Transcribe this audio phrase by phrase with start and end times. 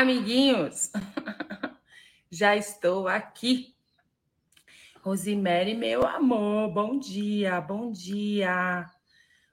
[0.00, 0.90] Amiguinhos,
[2.32, 3.74] já estou aqui.
[5.02, 8.90] Rosemary, meu amor, bom dia, bom dia.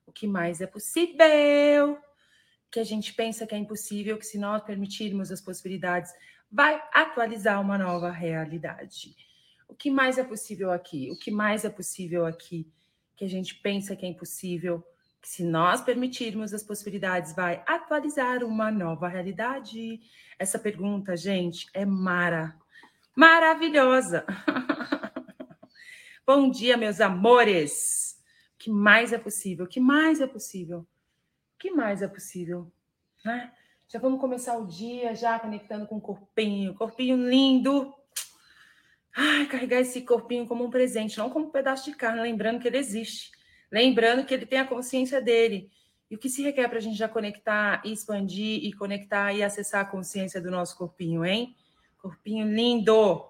[0.06, 2.00] O que mais é possível?
[2.72, 6.14] Que a gente pensa que é impossível, que se nós permitirmos as possibilidades,
[6.50, 9.18] vai atualizar uma nova realidade.
[9.68, 11.12] O que mais é possível aqui?
[11.12, 12.72] O que mais é possível aqui?
[13.18, 14.82] Que a gente pensa que é impossível,
[15.28, 20.00] que se nós permitirmos as possibilidades, vai atualizar uma nova realidade.
[20.40, 22.56] Essa pergunta, gente, é mara,
[23.14, 24.26] maravilhosa.
[26.26, 28.18] Bom dia, meus amores.
[28.56, 29.66] O que mais é possível?
[29.66, 30.80] O que mais é possível?
[30.80, 32.72] O que mais é possível?
[33.26, 33.52] Né?
[33.90, 37.94] Já vamos começar o dia já conectando com o corpinho, corpinho lindo.
[39.14, 42.68] Ai, carregar esse corpinho como um presente, não como um pedaço de carne, lembrando que
[42.68, 43.32] ele existe,
[43.72, 45.70] lembrando que ele tem a consciência dele,
[46.10, 49.82] e o que se requer para a gente já conectar, expandir e conectar e acessar
[49.82, 51.56] a consciência do nosso corpinho, hein?
[51.98, 53.26] Corpinho lindo!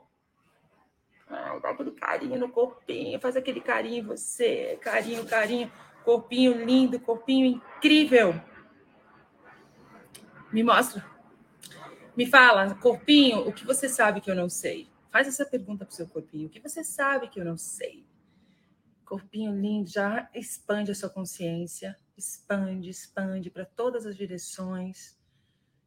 [1.29, 5.71] Ai, dá aquele carinho no corpinho, faz aquele carinho em você, carinho, carinho,
[6.05, 8.39] corpinho lindo, corpinho incrível.
[10.53, 11.05] Me mostra.
[12.15, 14.89] Me fala, corpinho, o que você sabe que eu não sei?
[15.11, 16.47] Faz essa pergunta para o seu corpinho.
[16.47, 18.06] O que você sabe que eu não sei?
[19.07, 25.15] Corpinho lindo, já expande a sua consciência expande, expande para todas as direções.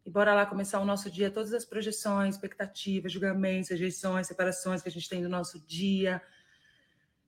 [0.06, 4.88] E bora lá começar o nosso dia, todas as projeções, expectativas, julgamentos, rejeições, separações que
[4.88, 6.22] a gente tem no nosso dia,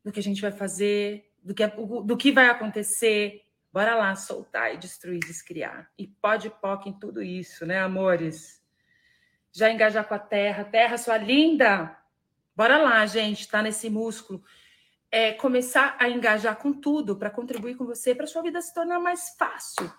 [0.05, 3.43] do que a gente vai fazer, do que, do que vai acontecer.
[3.73, 5.91] Bora lá soltar e destruir, descriar.
[5.99, 8.63] E pode poc em tudo isso, né, amores?
[9.51, 10.65] Já engajar com a terra.
[10.65, 11.99] Terra, sua linda!
[12.55, 14.43] Bora lá, gente, tá nesse músculo
[15.13, 18.99] é, começar a engajar com tudo para contribuir com você, para sua vida se tornar
[18.99, 19.93] mais fácil.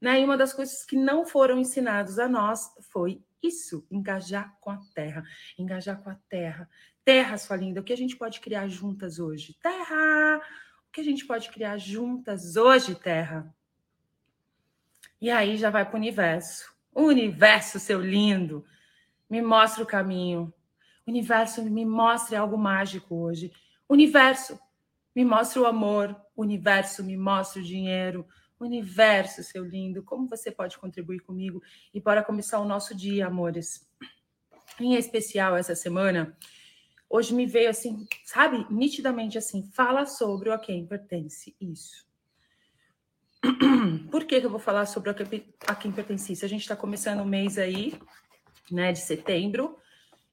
[0.00, 0.20] Né?
[0.20, 4.78] E uma das coisas que não foram ensinados a nós foi isso, engajar com a
[4.94, 5.24] terra.
[5.58, 6.70] Engajar com a terra.
[7.04, 9.58] Terra, sua linda, o que a gente pode criar juntas hoje?
[9.60, 10.40] Terra!
[10.88, 13.52] O que a gente pode criar juntas hoje, terra?
[15.20, 16.72] E aí já vai para o universo.
[16.94, 18.64] Universo, seu lindo,
[19.28, 20.52] me mostra o caminho.
[21.06, 23.52] Universo me mostre algo mágico hoje.
[23.90, 24.56] Universo,
[25.16, 26.14] me mostra o amor.
[26.36, 28.24] Universo, me mostra o dinheiro.
[28.60, 31.60] Universo, seu lindo, como você pode contribuir comigo?
[31.92, 33.84] E para começar o nosso dia, amores.
[34.78, 36.38] Em especial essa semana,
[37.08, 42.06] hoje me veio assim, sabe, nitidamente assim, fala sobre o a quem pertence isso.
[44.08, 46.44] Por que, que eu vou falar sobre a quem pertence isso?
[46.44, 47.98] A gente está começando o mês aí,
[48.70, 49.76] né, de setembro,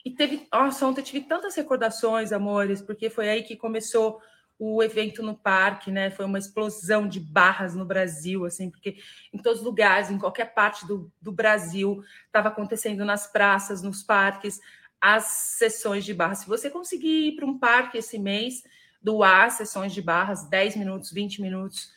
[0.07, 4.21] e teve, nossa, ontem tive tantas recordações, amores, porque foi aí que começou
[4.57, 6.09] o evento no parque, né?
[6.09, 8.99] Foi uma explosão de barras no Brasil, assim, porque
[9.33, 14.01] em todos os lugares, em qualquer parte do, do Brasil, estava acontecendo nas praças, nos
[14.01, 14.61] parques,
[15.01, 16.37] as sessões de barras.
[16.37, 18.63] Se você conseguir ir para um parque esse mês,
[19.01, 21.91] doar sessões de barras, 10 minutos, 20 minutos,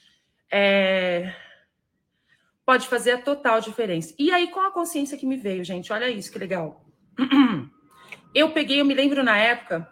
[0.51, 1.33] é...
[2.67, 4.13] pode fazer a total diferença.
[4.19, 5.93] E aí, qual a consciência que me veio, gente?
[5.93, 6.85] Olha isso, que legal.
[8.35, 9.89] Eu peguei, eu me lembro na época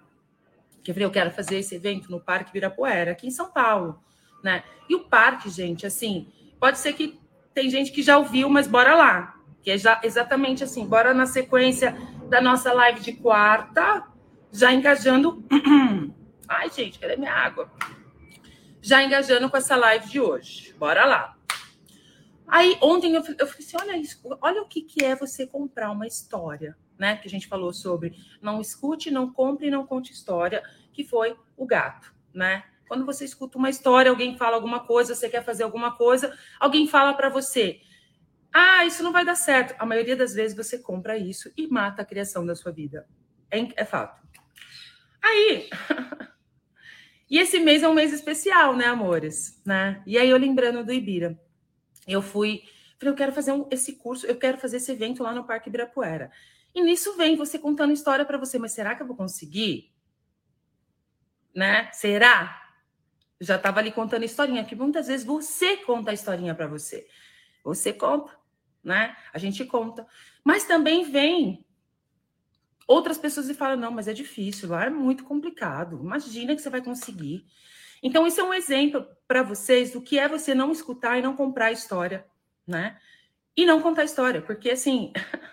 [0.83, 4.03] que eu falei, eu quero fazer esse evento no Parque Virapuera, aqui em São Paulo,
[4.43, 4.63] né?
[4.89, 7.21] E o parque, gente, assim, pode ser que
[7.53, 9.35] tem gente que já ouviu, mas bora lá.
[9.63, 11.95] Que é já, exatamente assim, bora na sequência
[12.31, 14.07] da nossa live de quarta,
[14.53, 15.45] já engajando.
[16.49, 17.71] Ai, gente, cadê minha água?
[18.81, 20.75] Já engajando com essa live de hoje.
[20.79, 21.37] Bora lá.
[22.47, 25.91] Aí, ontem eu, eu falei assim: olha isso, olha o que, que é você comprar
[25.91, 30.63] uma história né, que a gente falou sobre não escute, não compre, não conte história,
[30.93, 32.65] que foi o gato, né?
[32.89, 36.89] Quando você escuta uma história, alguém fala alguma coisa, você quer fazer alguma coisa, alguém
[36.89, 37.81] fala para você:
[38.53, 39.75] "Ah, isso não vai dar certo".
[39.79, 43.07] A maioria das vezes você compra isso e mata a criação da sua vida.
[43.51, 44.27] É, é fato.
[45.23, 45.69] Aí,
[47.31, 50.03] e esse mês é um mês especial, né, amores, né?
[50.07, 51.39] E aí eu lembrando do Ibira,
[52.07, 52.63] eu fui,
[52.99, 55.69] falei, eu quero fazer um, esse curso, eu quero fazer esse evento lá no Parque
[55.69, 56.31] Ibirapuera.
[56.75, 59.93] E nisso vem você contando história para você, mas será que eu vou conseguir?
[61.55, 61.91] Né?
[61.93, 62.69] Será?
[63.41, 67.07] já estava ali contando historinha, que muitas vezes você conta a historinha para você.
[67.65, 68.33] Você conta,
[68.83, 69.17] né?
[69.33, 70.07] A gente conta.
[70.45, 71.65] Mas também vem
[72.87, 76.01] outras pessoas e falam: não, mas é difícil, lá é muito complicado.
[76.03, 77.47] Imagina que você vai conseguir.
[78.03, 81.35] Então, isso é um exemplo para vocês do que é você não escutar e não
[81.35, 82.27] comprar a história,
[82.67, 82.99] né?
[83.57, 85.13] E não contar a história, porque assim,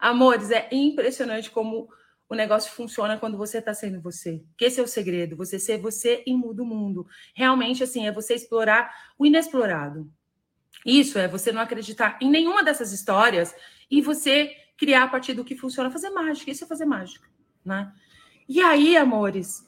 [0.00, 1.88] Amores, é impressionante como
[2.28, 4.42] o negócio funciona quando você está sendo você.
[4.56, 7.06] Que esse é o segredo, você ser você e muda o mundo.
[7.34, 10.10] Realmente, assim, é você explorar o inexplorado.
[10.86, 13.54] Isso é você não acreditar em nenhuma dessas histórias
[13.90, 17.28] e você criar a partir do que funciona, fazer mágica, isso é fazer mágica,
[17.62, 17.92] né?
[18.48, 19.66] E aí, amores,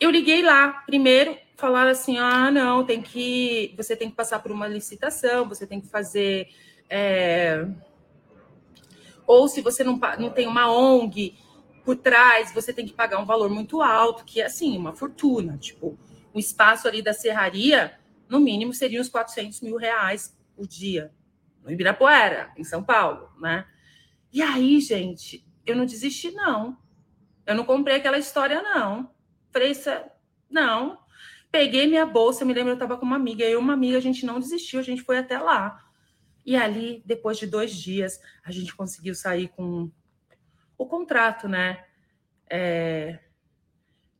[0.00, 3.74] eu liguei lá, primeiro falaram assim: ah, não, tem que.
[3.76, 6.48] Você tem que passar por uma licitação, você tem que fazer.
[6.88, 7.66] É...
[9.30, 11.38] Ou se você não, não tem uma ONG
[11.84, 15.56] por trás, você tem que pagar um valor muito alto, que é assim, uma fortuna.
[15.56, 15.96] Tipo,
[16.34, 17.96] o espaço ali da serraria,
[18.28, 21.12] no mínimo, seria uns 400 mil reais o dia,
[21.62, 23.68] no Ibirapuera, em São Paulo, né?
[24.32, 26.76] E aí, gente, eu não desisti, não.
[27.46, 29.12] Eu não comprei aquela história, não.
[29.52, 29.70] Falei,
[30.50, 30.98] não.
[31.52, 34.02] Peguei minha bolsa, me lembro, eu estava com uma amiga, eu e uma amiga, a
[34.02, 35.88] gente não desistiu, a gente foi até lá.
[36.44, 39.90] E ali, depois de dois dias, a gente conseguiu sair com
[40.76, 41.84] o contrato, né?
[42.48, 43.18] É,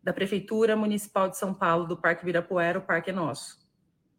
[0.02, 3.58] da Prefeitura Municipal de São Paulo, do Parque Virapuera, o parque é nosso.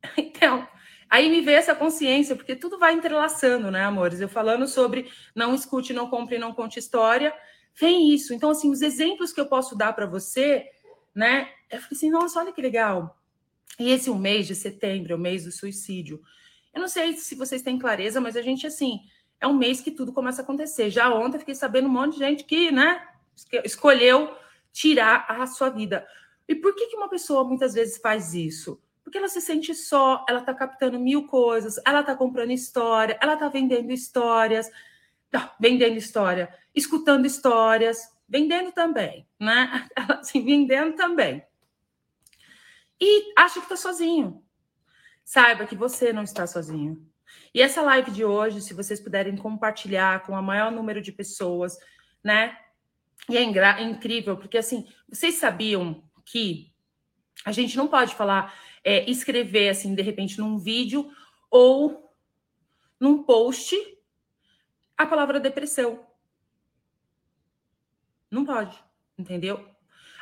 [0.18, 0.68] Então,
[1.07, 4.19] aí me veio essa consciência, porque tudo vai entrelaçando, né, amores?
[4.19, 7.33] Eu falando sobre não escute, não compre, não conte história,
[7.80, 8.33] vem isso.
[8.33, 10.65] Então, assim, os exemplos que eu posso dar para você,
[11.13, 11.50] né?
[11.69, 13.18] Eu falei assim, nossa, olha que legal.
[13.80, 16.19] E esse um mês de setembro, é o mês do suicídio.
[16.74, 19.02] Eu não sei se vocês têm clareza, mas a gente, assim,
[19.40, 20.90] é um mês que tudo começa a acontecer.
[20.90, 23.06] Já ontem fiquei sabendo um monte de gente que, né,
[23.64, 24.34] escolheu
[24.72, 26.08] tirar a sua vida.
[26.48, 28.82] E por que, que uma pessoa muitas vezes faz isso?
[29.04, 33.36] Porque ela se sente só, ela tá captando mil coisas, ela tá comprando história, ela
[33.36, 34.70] tá vendendo histórias,
[35.30, 39.88] tá, vendendo história, escutando histórias, vendendo também, né?
[40.20, 41.44] Assim, vendendo também.
[43.00, 44.44] E acha que está sozinho.
[45.31, 47.10] Saiba que você não está sozinho.
[47.54, 51.78] E essa live de hoje, se vocês puderem compartilhar com o maior número de pessoas,
[52.22, 52.60] né?
[53.30, 56.74] E é, é incrível, porque assim, vocês sabiam que
[57.45, 61.10] a gente não pode falar, é, escrever assim, de repente, num vídeo
[61.50, 62.13] ou
[63.00, 63.74] num post
[64.98, 66.06] a palavra depressão.
[68.30, 68.77] Não pode,
[69.18, 69.66] entendeu?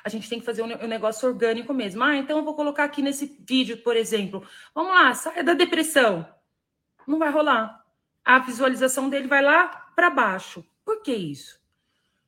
[0.10, 2.04] A gente tem que fazer um negócio orgânico mesmo.
[2.04, 4.44] Ah, então eu vou colocar aqui nesse vídeo, por exemplo.
[4.74, 6.28] Vamos lá, saia da depressão.
[7.08, 7.86] Não vai rolar.
[8.26, 10.66] A visualização dele vai lá para baixo.
[10.84, 11.60] Por que isso?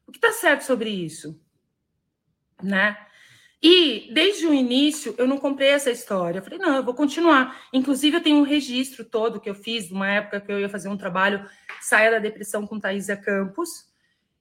[0.05, 1.41] O que está certo sobre isso?
[2.61, 2.95] Né?
[3.63, 6.37] E desde o início eu não comprei essa história.
[6.37, 7.59] Eu falei, não, eu vou continuar.
[7.73, 10.87] Inclusive, eu tenho um registro todo que eu fiz, numa época que eu ia fazer
[10.87, 11.49] um trabalho
[11.81, 13.89] Saia da Depressão com Thaisa Campos.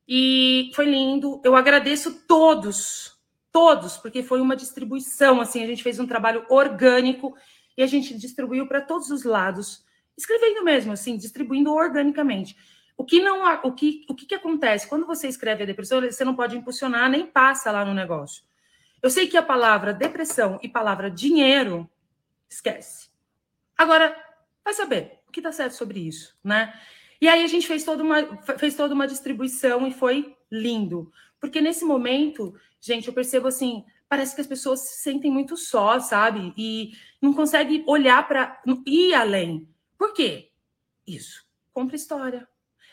[0.07, 1.41] E foi lindo.
[1.45, 3.20] Eu agradeço todos,
[3.53, 5.41] todos, porque foi uma distribuição.
[5.41, 7.37] Assim, a gente fez um trabalho orgânico
[7.77, 9.85] e a gente distribuiu para todos os lados,
[10.17, 12.57] escrevendo mesmo, assim, distribuindo organicamente.
[12.97, 16.03] O que não, o que, o que, que acontece quando você escreve a depressão?
[16.03, 18.45] Você não pode impulsionar nem passa lá no negócio.
[19.03, 21.89] Eu sei que a palavra depressão e palavra dinheiro
[22.49, 23.09] esquece.
[23.77, 24.15] Agora,
[24.63, 26.79] vai saber o que está certo sobre isso, né?
[27.21, 31.11] E aí a gente fez toda uma, fez toda uma distribuição e foi lindo.
[31.41, 35.99] Porque nesse momento, gente, eu percebo assim, parece que as pessoas se sentem muito só,
[35.99, 36.53] sabe?
[36.57, 39.69] E não conseguem olhar para ir além.
[39.97, 40.51] Por quê?
[41.07, 41.45] Isso.
[41.73, 42.49] Compra história.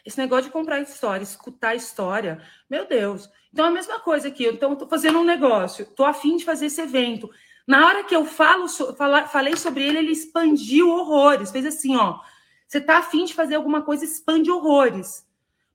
[0.05, 3.29] Esse negócio de comprar história, escutar história, meu Deus.
[3.51, 4.45] Então é a mesma coisa aqui.
[4.47, 7.29] Então, tô fazendo um negócio, tô afim de fazer esse evento.
[7.67, 8.67] Na hora que eu falo,
[9.27, 11.51] falei sobre ele, ele expandiu horrores.
[11.51, 12.21] Fez assim, ó
[12.67, 15.25] você está afim de fazer alguma coisa, expande horrores.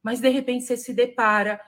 [0.03, 1.61] Mas de repente você se depara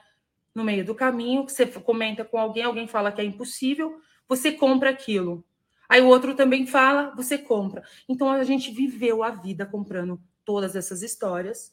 [0.55, 4.89] no meio do caminho, você comenta com alguém, alguém fala que é impossível, você compra
[4.89, 5.43] aquilo.
[5.87, 7.83] Aí o outro também fala, você compra.
[8.07, 11.71] Então a gente viveu a vida comprando todas essas histórias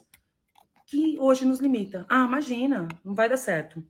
[0.87, 2.05] que hoje nos limita.
[2.09, 3.83] Ah, imagina, não vai dar certo.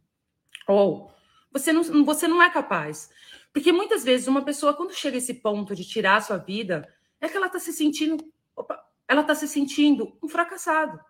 [0.69, 1.11] Ou
[1.51, 3.11] você não, você não é capaz.
[3.53, 6.89] Porque muitas vezes uma pessoa, quando chega a esse ponto de tirar a sua vida,
[7.21, 8.25] é que ela está se sentindo.
[8.55, 11.01] Opa, ela está se sentindo um fracassado.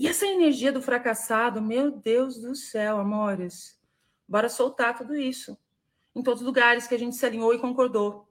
[0.00, 3.78] E essa energia do fracassado, meu Deus do céu, amores,
[4.26, 5.58] bora soltar tudo isso.
[6.16, 8.26] Em todos os lugares que a gente se alinhou e concordou.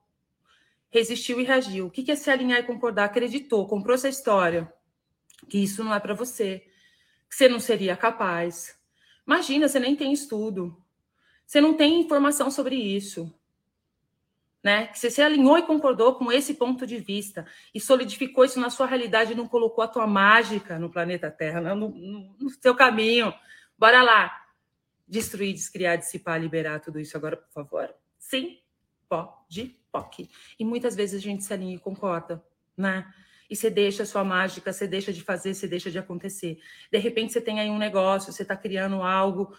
[0.90, 1.86] Resistiu e reagiu.
[1.86, 3.04] O que é se alinhar e concordar?
[3.04, 4.74] Acreditou, comprou essa história.
[5.48, 6.66] Que isso não é para você.
[7.30, 8.76] Que você não seria capaz.
[9.28, 10.76] Imagina, você nem tem estudo.
[11.46, 13.32] Você não tem informação sobre isso
[14.70, 14.86] né?
[14.86, 18.70] Que você se alinhou e concordou com esse ponto de vista e solidificou isso na
[18.70, 22.50] sua realidade e não colocou a tua mágica no planeta Terra, não, no, no, no
[22.52, 23.34] seu caminho.
[23.76, 24.32] Bora lá.
[25.08, 27.92] Destruir, descriar, dissipar, liberar tudo isso agora, por favor.
[28.20, 28.60] Sim,
[29.10, 30.30] pode, POC.
[30.60, 32.46] E muitas vezes a gente se alinha e concorda,
[32.78, 33.12] né?
[33.50, 36.60] E você deixa a sua mágica, você deixa de fazer, você deixa de acontecer.
[36.92, 39.52] De repente você tem aí um negócio, você está criando algo,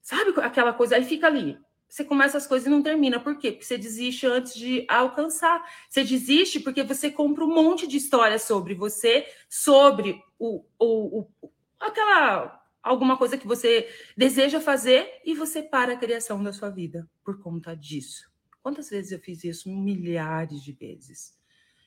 [0.00, 1.58] sabe aquela coisa, aí fica ali
[1.88, 3.20] você começa as coisas e não termina.
[3.20, 3.52] Por quê?
[3.52, 5.64] Porque você desiste antes de alcançar.
[5.88, 11.50] Você desiste porque você compra um monte de histórias sobre você, sobre o, o, o
[11.78, 17.08] aquela alguma coisa que você deseja fazer e você para a criação da sua vida
[17.24, 18.30] por conta disso.
[18.62, 19.70] Quantas vezes eu fiz isso?
[19.70, 21.34] Milhares de vezes.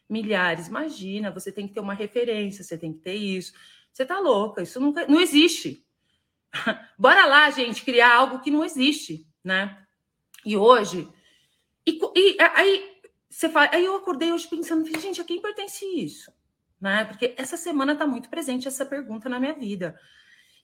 [0.10, 0.68] Milhares.
[0.68, 3.54] Imagina, você tem que ter uma referência, você tem que ter isso.
[3.92, 5.86] Você tá louca, isso nunca, não existe.
[6.98, 9.87] Bora lá, gente, criar algo que não existe, né?
[10.46, 11.10] E hoje,
[11.86, 12.98] e, e aí
[13.30, 16.32] você fala, aí eu acordei hoje pensando, gente, a quem pertence isso?
[16.80, 17.06] Né?
[17.06, 20.00] Porque essa semana está muito presente essa pergunta na minha vida.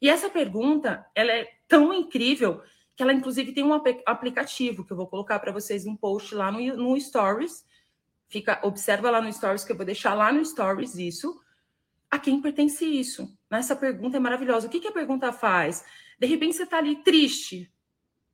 [0.01, 2.61] E essa pergunta, ela é tão incrível
[2.95, 6.51] que ela inclusive tem um aplicativo que eu vou colocar para vocês um post lá
[6.51, 7.65] no, no Stories.
[8.27, 11.39] Fica, observa lá no Stories que eu vou deixar lá no Stories isso.
[12.11, 13.35] A quem pertence isso?
[13.49, 14.67] Essa pergunta é maravilhosa.
[14.67, 15.83] O que, que a pergunta faz?
[16.19, 17.72] De repente você está ali triste,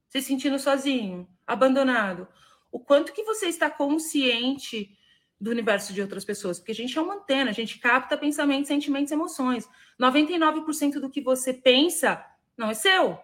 [0.09, 2.27] se sentindo sozinho, abandonado.
[2.71, 4.97] O quanto que você está consciente
[5.39, 8.67] do universo de outras pessoas, porque a gente é uma antena, a gente capta pensamentos,
[8.67, 9.69] sentimentos, emoções.
[9.99, 12.23] 99% do que você pensa
[12.57, 13.17] não é seu.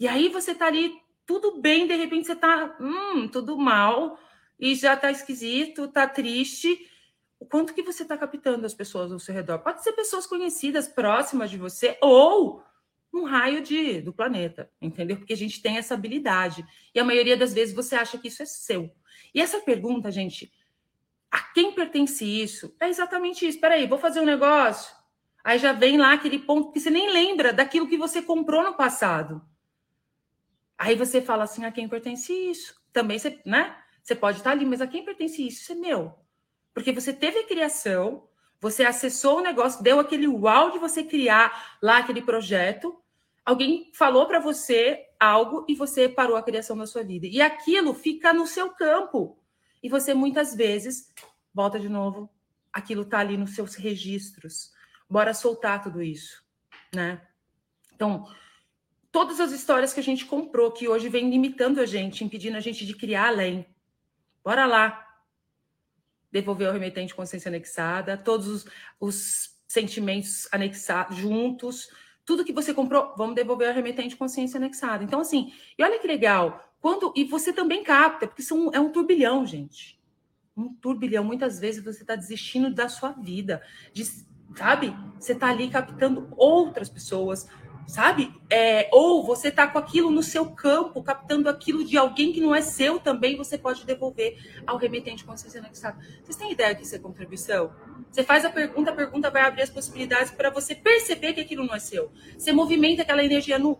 [0.00, 0.92] E aí você tá ali
[1.24, 4.18] tudo bem, de repente você tá, hum, tudo mal
[4.58, 6.90] e já tá esquisito, tá triste.
[7.38, 9.58] O quanto que você tá captando as pessoas ao seu redor?
[9.58, 12.62] Pode ser pessoas conhecidas, próximas de você ou
[13.16, 15.16] um raio de, do planeta, entendeu?
[15.16, 16.64] Porque a gente tem essa habilidade.
[16.94, 18.90] E a maioria das vezes você acha que isso é seu.
[19.34, 20.52] E essa pergunta, gente,
[21.30, 22.74] a quem pertence isso?
[22.80, 23.60] É exatamente isso.
[23.60, 24.94] Peraí, vou fazer um negócio.
[25.44, 28.74] Aí já vem lá aquele ponto que você nem lembra daquilo que você comprou no
[28.74, 29.40] passado.
[30.76, 32.74] Aí você fala assim: a quem pertence isso?
[32.92, 33.76] Também você, né?
[34.02, 35.62] Você pode estar ali, mas a quem pertence isso?
[35.62, 36.14] Isso é meu.
[36.74, 38.28] Porque você teve a criação,
[38.60, 43.00] você acessou o negócio, deu aquele uau de você criar lá aquele projeto.
[43.46, 47.28] Alguém falou para você algo e você parou a criação da sua vida.
[47.28, 49.38] E aquilo fica no seu campo.
[49.80, 51.12] E você muitas vezes
[51.54, 52.28] volta de novo,
[52.72, 54.72] aquilo está ali nos seus registros.
[55.08, 56.44] Bora soltar tudo isso,
[56.92, 57.24] né?
[57.94, 58.26] Então,
[59.12, 62.60] todas as histórias que a gente comprou, que hoje vem limitando a gente, impedindo a
[62.60, 63.64] gente de criar além.
[64.44, 65.06] Bora lá.
[66.32, 68.66] Devolver o remetente consciência anexada, todos os,
[68.98, 71.88] os sentimentos anexados juntos,
[72.26, 75.04] tudo que você comprou, vamos devolver o remetente consciência anexada.
[75.04, 78.90] Então, assim, e olha que legal, quando, e você também capta, porque são, é um
[78.90, 79.98] turbilhão, gente.
[80.56, 81.22] Um turbilhão.
[81.22, 83.62] Muitas vezes você está desistindo da sua vida.
[83.92, 84.04] De,
[84.56, 84.94] sabe?
[85.18, 87.48] Você está ali captando outras pessoas,
[87.86, 88.34] sabe?
[88.50, 92.54] É, ou você está com aquilo no seu campo, captando aquilo de alguém que não
[92.54, 95.98] é seu também, você pode devolver ao remetente consciência anexada.
[96.22, 97.72] Vocês têm ideia que isso é contribuição?
[98.10, 101.64] Você faz a pergunta, a pergunta vai abrir as possibilidades para você perceber que aquilo
[101.64, 102.10] não é seu.
[102.36, 103.78] Você movimenta aquela energia no,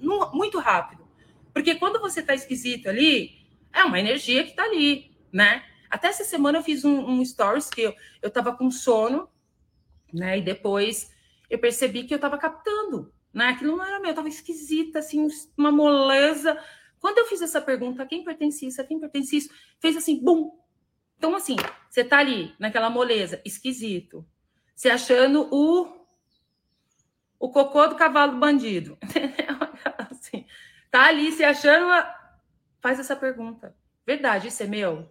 [0.00, 1.08] no, muito rápido.
[1.52, 3.40] Porque quando você tá esquisito ali,
[3.72, 5.64] é uma energia que tá ali, né?
[5.88, 9.28] Até essa semana eu fiz um, um stories que eu, eu tava com sono,
[10.12, 10.38] né?
[10.38, 11.10] E depois
[11.48, 13.48] eu percebi que eu tava captando, né?
[13.48, 16.58] Aquilo não era meu, eu tava esquisita, assim, uma moleza.
[16.98, 18.80] Quando eu fiz essa pergunta, a quem pertence isso?
[18.80, 19.50] A quem pertence isso?
[19.78, 20.58] Fez assim, bum!
[21.16, 21.56] Então, assim,
[21.88, 24.26] você tá ali, naquela moleza, esquisito.
[24.74, 26.00] Você achando o
[27.38, 28.98] o cocô do cavalo bandido.
[30.10, 30.44] assim,
[30.90, 31.86] Tá ali se achando.
[32.80, 33.74] Faz essa pergunta.
[34.06, 35.08] Verdade, isso é meu?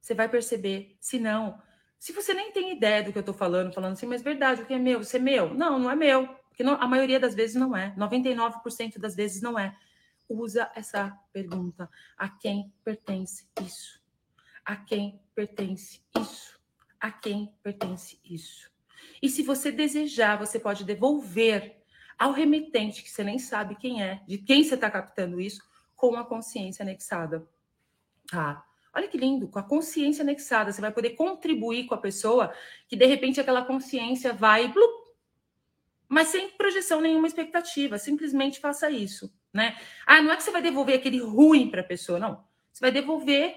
[0.00, 0.96] Você vai perceber.
[1.00, 1.60] Se não,
[1.98, 4.66] se você nem tem ideia do que eu tô falando, falando assim, mas verdade, o
[4.66, 5.00] que é meu?
[5.00, 5.52] Isso é meu?
[5.52, 6.28] Não, não é meu.
[6.54, 7.92] Porque não, a maioria das vezes não é.
[7.96, 9.76] 99% das vezes não é.
[10.28, 11.90] Usa essa pergunta.
[12.16, 14.00] A quem pertence isso?
[14.64, 16.60] A quem pertence isso?
[17.00, 18.70] A quem pertence isso?
[19.20, 21.82] E se você desejar, você pode devolver
[22.16, 25.60] ao remetente, que você nem sabe quem é, de quem você está captando isso,
[25.96, 27.44] com a consciência anexada.
[28.30, 28.64] Tá?
[28.94, 32.54] Olha que lindo, com a consciência anexada, você vai poder contribuir com a pessoa
[32.86, 35.03] que de repente aquela consciência vai, blup,
[36.08, 39.76] mas sem projeção nenhuma expectativa, simplesmente faça isso, né?
[40.06, 42.44] Ah, não é que você vai devolver aquele ruim para a pessoa, não.
[42.72, 43.54] Você vai devolver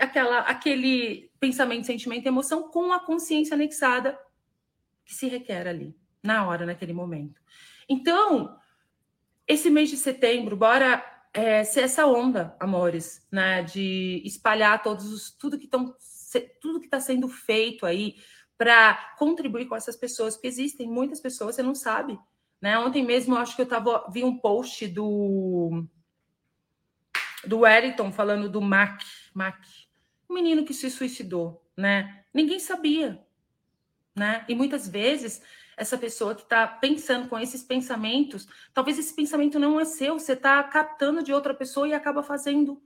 [0.00, 4.18] aquela, aquele pensamento, sentimento, emoção com a consciência anexada
[5.04, 7.40] que se requer ali na hora, naquele momento.
[7.88, 8.58] Então,
[9.46, 13.62] esse mês de setembro, bora é, ser essa onda, amores, né?
[13.62, 15.94] De espalhar todos os, tudo que estão
[16.60, 18.16] tudo que está sendo feito aí
[18.56, 22.18] para contribuir com essas pessoas, porque existem muitas pessoas, você não sabe.
[22.60, 22.78] Né?
[22.78, 25.86] Ontem mesmo eu acho que eu tava, vi um post do
[27.46, 29.02] do Wellington falando do Mac,
[29.34, 29.62] Mac,
[30.28, 32.24] um menino que se suicidou, né?
[32.32, 33.22] Ninguém sabia,
[34.16, 34.46] né?
[34.48, 35.42] E muitas vezes
[35.76, 40.32] essa pessoa que está pensando com esses pensamentos, talvez esse pensamento não é seu, você
[40.32, 42.80] está captando de outra pessoa e acaba fazendo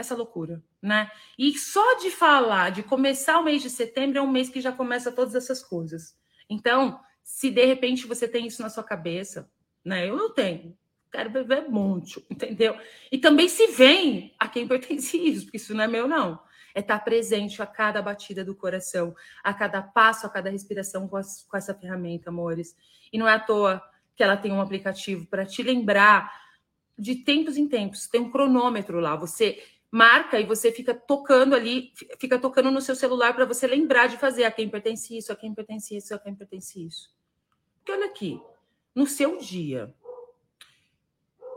[0.00, 1.10] essa loucura, né?
[1.38, 4.72] E só de falar, de começar o mês de setembro, é um mês que já
[4.72, 6.16] começa todas essas coisas.
[6.48, 9.48] Então, Se de repente você tem isso na sua cabeça,
[9.84, 10.08] né?
[10.08, 10.76] Eu não tenho.
[11.12, 12.76] Quero beber muito, entendeu?
[13.10, 16.40] E também se vem a quem pertence isso, porque isso não é meu, não.
[16.74, 21.16] É estar presente a cada batida do coração, a cada passo, a cada respiração com,
[21.16, 22.76] as, com essa ferramenta, amores.
[23.12, 23.82] E não é à toa
[24.14, 26.32] que ela tem um aplicativo para te lembrar
[26.96, 28.06] de tempos em tempos.
[28.06, 29.16] Tem um cronômetro lá.
[29.16, 34.06] Você marca e você fica tocando ali, fica tocando no seu celular para você lembrar
[34.06, 37.12] de fazer a quem pertence isso, a quem pertence isso, a quem pertence isso.
[37.78, 38.40] Porque olha aqui,
[38.94, 39.94] no seu dia,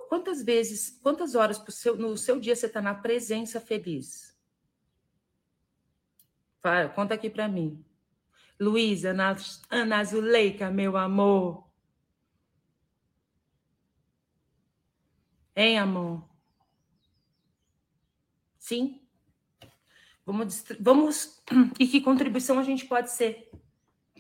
[0.09, 4.35] quantas vezes, quantas horas seu, no seu dia você está na presença feliz?
[6.61, 7.83] Vai, conta aqui para mim.
[8.59, 9.35] Luísa, Ana,
[9.69, 11.67] Ana Zuleika, meu amor.
[15.55, 16.32] Hein, amor?
[18.73, 18.99] Sim?
[20.25, 21.43] Vamos, vamos.
[21.79, 23.51] E que contribuição a gente pode ser,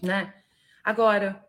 [0.01, 0.31] né?
[0.83, 1.43] Agora,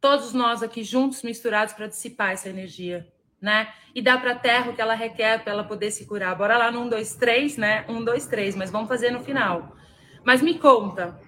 [0.00, 3.06] todos nós aqui juntos, misturados para dissipar essa energia,
[3.38, 3.70] né?
[3.94, 6.34] E dar para a terra o que ela requer para ela poder se curar.
[6.34, 7.84] Bora lá no 1, 2, 3, né?
[7.86, 9.76] 1, 2, 3, mas vamos fazer no final.
[10.24, 11.20] Mas me conta,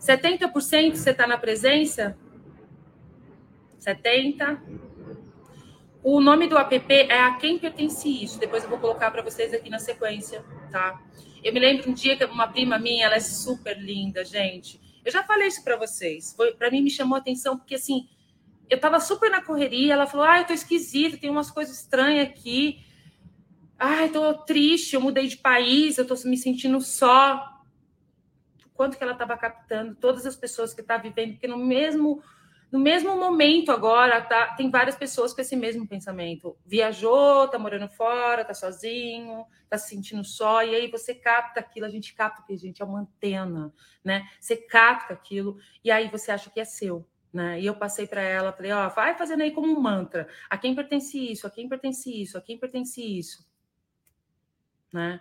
[0.00, 2.18] 70% você está na presença?
[3.78, 4.58] 70%?
[6.06, 8.38] O nome do app é a quem pertence isso.
[8.38, 11.00] Depois eu vou colocar para vocês aqui na sequência, tá?
[11.42, 14.78] Eu me lembro um dia que uma prima minha, ela é super linda, gente.
[15.02, 16.36] Eu já falei isso para vocês.
[16.58, 18.06] Para mim me chamou a atenção porque assim,
[18.68, 22.28] eu tava super na correria, ela falou: "Ah, eu tô esquisita, tem umas coisas estranhas
[22.28, 22.84] aqui.
[23.78, 27.50] Ai, tô triste, eu mudei de país, eu tô me sentindo só."
[28.74, 32.22] Quanto que ela estava captando todas as pessoas que tá vivendo, porque no mesmo
[32.74, 36.58] no mesmo momento agora, tá, tem várias pessoas com esse mesmo pensamento.
[36.66, 41.86] Viajou, tá morando fora, tá sozinho, tá se sentindo só, e aí você capta aquilo,
[41.86, 44.28] a gente capta que gente é uma antena, né?
[44.40, 47.08] Você capta aquilo e aí você acha que é seu.
[47.32, 47.60] Né?
[47.60, 50.26] E eu passei para ela, falei, ó, vai fazendo aí como um mantra.
[50.50, 51.46] A quem pertence isso?
[51.46, 52.36] A quem pertence isso?
[52.36, 53.46] A quem pertence isso?
[54.92, 55.20] Né?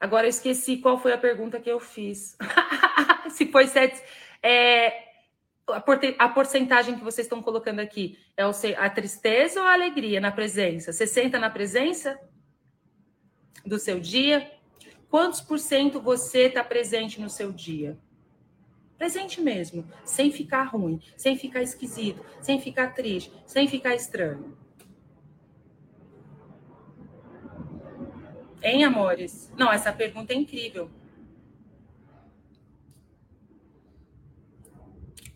[0.00, 2.38] Agora eu esqueci qual foi a pergunta que eu fiz.
[3.28, 4.02] Se foi sete,
[4.42, 5.06] é,
[5.68, 8.44] a porcentagem que vocês estão colocando aqui é
[8.76, 10.92] a tristeza ou a alegria na presença?
[10.92, 12.18] Você senta na presença
[13.64, 14.50] do seu dia?
[15.10, 17.98] Quantos por cento você está presente no seu dia?
[18.96, 24.56] Presente mesmo, sem ficar ruim, sem ficar esquisito, sem ficar triste, sem ficar estranho.
[28.62, 29.52] Hein, amores?
[29.56, 30.90] Não, essa pergunta é incrível.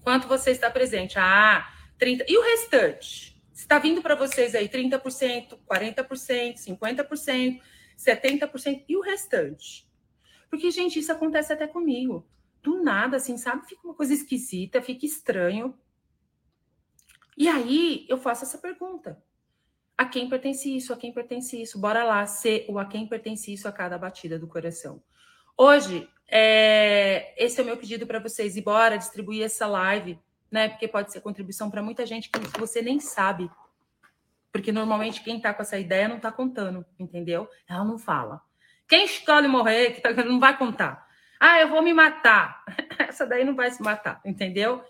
[0.02, 1.18] Quanto você está presente?
[1.18, 2.24] Ah, 30.
[2.28, 3.40] E o restante?
[3.52, 7.60] Está vindo para vocês aí 30%, 40%, 50%,
[7.96, 9.86] 70% e o restante?
[10.48, 12.26] Porque, gente, isso acontece até comigo.
[12.62, 13.66] Do nada, assim, sabe?
[13.66, 15.78] Fica uma coisa esquisita, fica estranho.
[17.36, 19.22] E aí eu faço essa pergunta:
[19.96, 20.92] a quem pertence isso?
[20.92, 21.78] A quem pertence isso?
[21.78, 25.02] Bora lá ser o a quem pertence isso a cada batida do coração.
[25.62, 28.56] Hoje, é, esse é o meu pedido para vocês.
[28.56, 30.18] E bora distribuir essa live,
[30.50, 30.70] né?
[30.70, 33.50] Porque pode ser contribuição para muita gente que você nem sabe.
[34.50, 37.46] Porque normalmente quem está com essa ideia não está contando, entendeu?
[37.68, 38.40] Ela não fala.
[38.88, 41.06] Quem escolhe morrer, que tá, não vai contar.
[41.38, 42.64] Ah, eu vou me matar.
[42.98, 44.82] Essa daí não vai se matar, entendeu?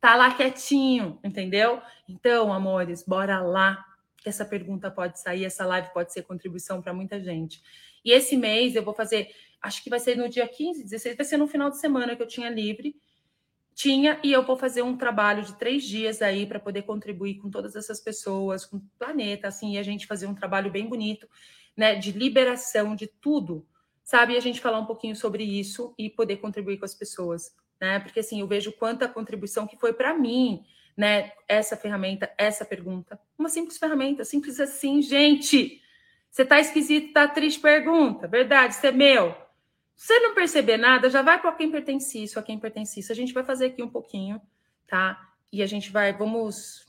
[0.00, 1.80] Tá lá quietinho, entendeu?
[2.08, 3.86] Então, amores, bora lá.
[4.26, 7.62] Essa pergunta pode sair, essa live pode ser contribuição para muita gente.
[8.04, 11.26] E esse mês eu vou fazer acho que vai ser no dia 15, 16, vai
[11.26, 12.96] ser no final de semana que eu tinha livre.
[13.74, 17.48] Tinha, e eu vou fazer um trabalho de três dias aí para poder contribuir com
[17.48, 21.26] todas essas pessoas, com o planeta, assim, e a gente fazer um trabalho bem bonito,
[21.76, 23.66] né, de liberação de tudo,
[24.04, 24.34] sabe?
[24.34, 28.00] E a gente falar um pouquinho sobre isso e poder contribuir com as pessoas, né?
[28.00, 30.62] Porque assim, eu vejo quanta contribuição que foi para mim,
[30.96, 31.32] né?
[31.48, 35.80] Essa ferramenta, essa pergunta, uma simples ferramenta, simples assim, gente.
[36.30, 37.60] Você tá esquisito, tá triste?
[37.60, 39.34] Pergunta, verdade, isso é meu.
[40.00, 43.12] Você não perceber nada, já vai para quem pertence isso, a quem pertence isso.
[43.12, 44.40] A gente vai fazer aqui um pouquinho,
[44.86, 45.30] tá?
[45.52, 46.86] E a gente vai, vamos,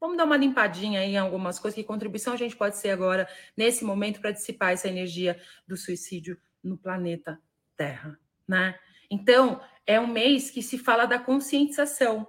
[0.00, 1.74] vamos dar uma limpadinha aí em algumas coisas.
[1.74, 5.38] Que contribuição a gente pode ser agora, nesse momento, para dissipar essa energia
[5.68, 7.38] do suicídio no planeta
[7.76, 8.80] Terra, né?
[9.10, 12.26] Então, é um mês que se fala da conscientização,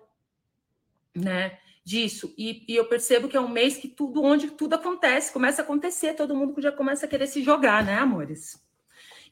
[1.15, 1.57] né?
[1.85, 2.33] Disso.
[2.37, 5.63] E, e, eu percebo que é um mês que tudo, onde tudo acontece, começa a
[5.63, 8.66] acontecer, todo mundo já começa a querer se jogar, né, amores?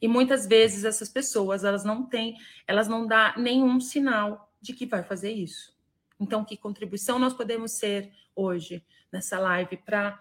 [0.00, 4.86] E muitas vezes essas pessoas, elas não têm, elas não dão nenhum sinal de que
[4.86, 5.74] vai fazer isso.
[6.18, 10.18] Então, que contribuição nós podemos ser hoje nessa live para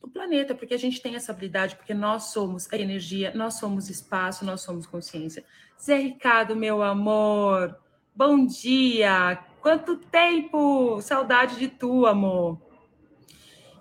[0.00, 3.90] o planeta, porque a gente tem essa habilidade, porque nós somos a energia, nós somos
[3.90, 5.44] espaço, nós somos consciência.
[5.80, 7.76] Zé Ricardo, meu amor,
[8.14, 9.44] bom dia.
[9.60, 11.00] Quanto tempo!
[11.02, 12.60] Saudade de tu, amor.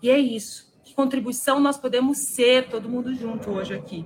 [0.01, 0.73] E é isso.
[0.83, 4.05] Que contribuição nós podemos ser, todo mundo junto hoje aqui.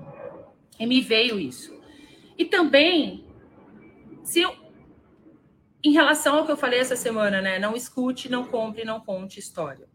[0.81, 1.79] E me veio isso.
[2.35, 3.23] E também,
[4.23, 4.51] se eu,
[5.83, 7.59] em relação ao que eu falei essa semana, né?
[7.59, 9.87] Não escute, não compre, não conte história,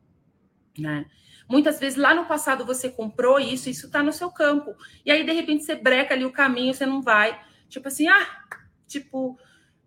[0.78, 1.06] né?
[1.48, 4.76] Muitas vezes lá no passado você comprou isso, isso está no seu campo.
[5.04, 7.36] E aí, de repente, você breca ali o caminho, você não vai.
[7.68, 8.44] Tipo assim, ah,
[8.86, 9.36] tipo,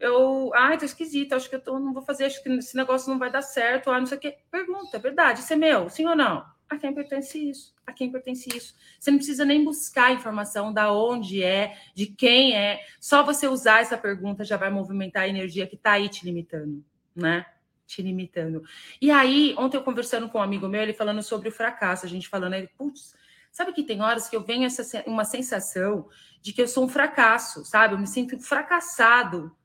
[0.01, 3.09] eu, ai, tô esquisito, acho que eu tô, não vou fazer, acho que esse negócio
[3.09, 4.37] não vai dar certo, ah, não sei o quê.
[4.51, 6.45] Pergunta, é verdade, isso é meu, sim ou não?
[6.69, 7.73] A quem pertence isso?
[7.85, 8.75] A quem pertence isso?
[8.99, 12.85] Você não precisa nem buscar informação da onde é, de quem é.
[12.99, 16.85] Só você usar essa pergunta já vai movimentar a energia que está aí te limitando,
[17.15, 17.43] né?
[17.87, 18.63] Te limitando.
[19.01, 22.09] E aí, ontem eu conversando com um amigo meu, ele falando sobre o fracasso, a
[22.09, 23.15] gente falando, ele, putz,
[23.51, 26.07] sabe que tem horas que eu venho essa uma sensação
[26.39, 27.95] de que eu sou um fracasso, sabe?
[27.95, 29.55] Eu me sinto fracassado.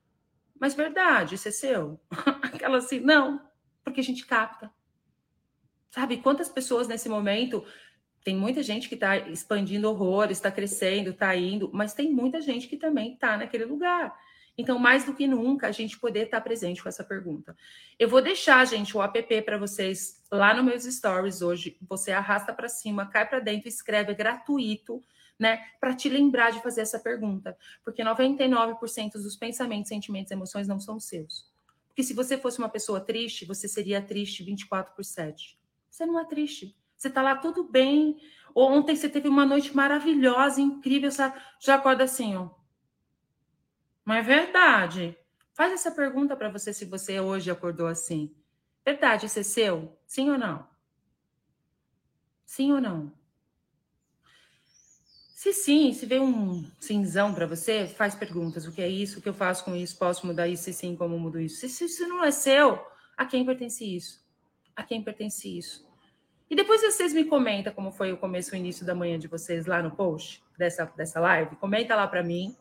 [0.58, 2.00] Mas verdade, isso é seu.
[2.42, 3.46] Aquela assim, não,
[3.84, 4.72] porque a gente capta.
[5.94, 7.64] Sabe quantas pessoas nesse momento
[8.24, 12.66] tem muita gente que está expandindo horrores, está crescendo, está indo, mas tem muita gente
[12.66, 14.12] que também está naquele lugar.
[14.59, 17.57] Então, mais do que nunca, a gente poder estar tá presente com essa pergunta.
[17.96, 21.78] Eu vou deixar, gente, o app para vocês lá no meus stories hoje.
[21.88, 25.00] Você arrasta para cima, cai para dentro, escreve, é gratuito,
[25.38, 25.64] né?
[25.78, 27.57] Para te lembrar de fazer essa pergunta.
[27.85, 31.48] Porque 99% dos pensamentos, sentimentos emoções não são seus.
[31.87, 35.62] Porque se você fosse uma pessoa triste, você seria triste 24 por 7.
[35.94, 36.76] Você não é triste.
[36.96, 38.20] Você está lá tudo bem.
[38.52, 42.50] Ou ontem você teve uma noite maravilhosa, incrível, você já acorda assim, ó.
[44.04, 45.16] Mas é verdade.
[45.52, 48.35] Faz essa pergunta para você se você hoje acordou assim.
[48.85, 49.96] Verdade, isso é seu?
[50.04, 50.66] Sim ou não?
[52.44, 53.12] Sim ou não?
[55.37, 58.66] Se sim, se vê um cinzão para você, faz perguntas.
[58.66, 59.20] O que é isso?
[59.20, 59.96] O que eu faço com isso?
[59.96, 60.64] Posso mudar isso?
[60.64, 61.68] Se sim, como mudo isso?
[61.68, 62.85] Se, isso não é seu,
[63.16, 64.24] a quem pertence isso?
[64.76, 65.83] a quem pertence isso.
[66.54, 69.66] E depois vocês me comentam como foi o começo, o início da manhã de vocês
[69.66, 71.56] lá no post dessa, dessa live.
[71.56, 72.54] Comenta lá para mim,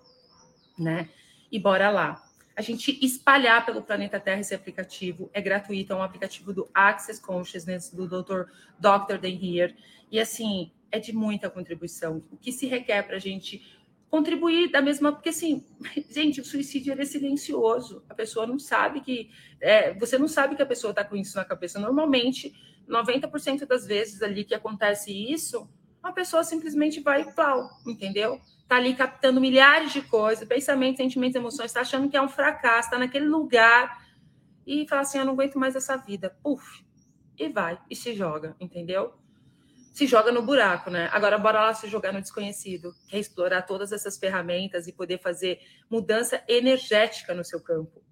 [0.80, 1.10] né?
[1.52, 2.20] E bora lá.
[2.56, 7.22] A gente espalhar pelo planeta Terra esse aplicativo é gratuito, é um aplicativo do Access
[7.22, 8.50] Consciousness, do Dr.
[8.80, 9.20] Dr.
[9.22, 9.76] Dan Heer.
[10.12, 12.24] E assim, é de muita contribuição.
[12.32, 13.64] O que se requer para a gente
[14.10, 15.64] contribuir da mesma, porque assim,
[16.10, 19.30] gente, o suicídio é silencioso, a pessoa não sabe que,
[19.62, 21.80] é, você não sabe que a pessoa está com isso na cabeça.
[21.80, 22.56] Normalmente,
[22.88, 25.70] 90% das vezes ali que acontece isso,
[26.02, 28.40] a pessoa simplesmente vai e pau, entendeu?
[28.68, 32.88] Tá ali captando milhares de coisas, pensamentos, sentimentos, emoções, está achando que é um fracasso,
[32.88, 34.04] está naquele lugar
[34.66, 36.86] e fala assim: eu não aguento mais essa vida, puf,
[37.38, 39.14] e vai, e se joga, entendeu?
[39.94, 41.08] se joga no buraco, né?
[41.14, 45.20] Agora bora lá se jogar no desconhecido, que é explorar todas essas ferramentas e poder
[45.20, 48.04] fazer mudança energética no seu campo.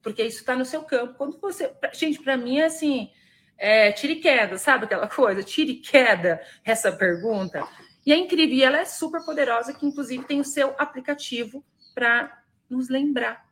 [0.00, 1.14] Porque isso está no seu campo.
[1.14, 1.74] Quando você.
[1.92, 3.10] Gente, para mim é assim.
[3.56, 5.42] É, tire queda, sabe aquela coisa?
[5.42, 7.66] Tire queda, essa pergunta.
[8.04, 11.64] E é incrível, e ela é super poderosa, que inclusive tem o seu aplicativo
[11.94, 13.44] para nos lembrar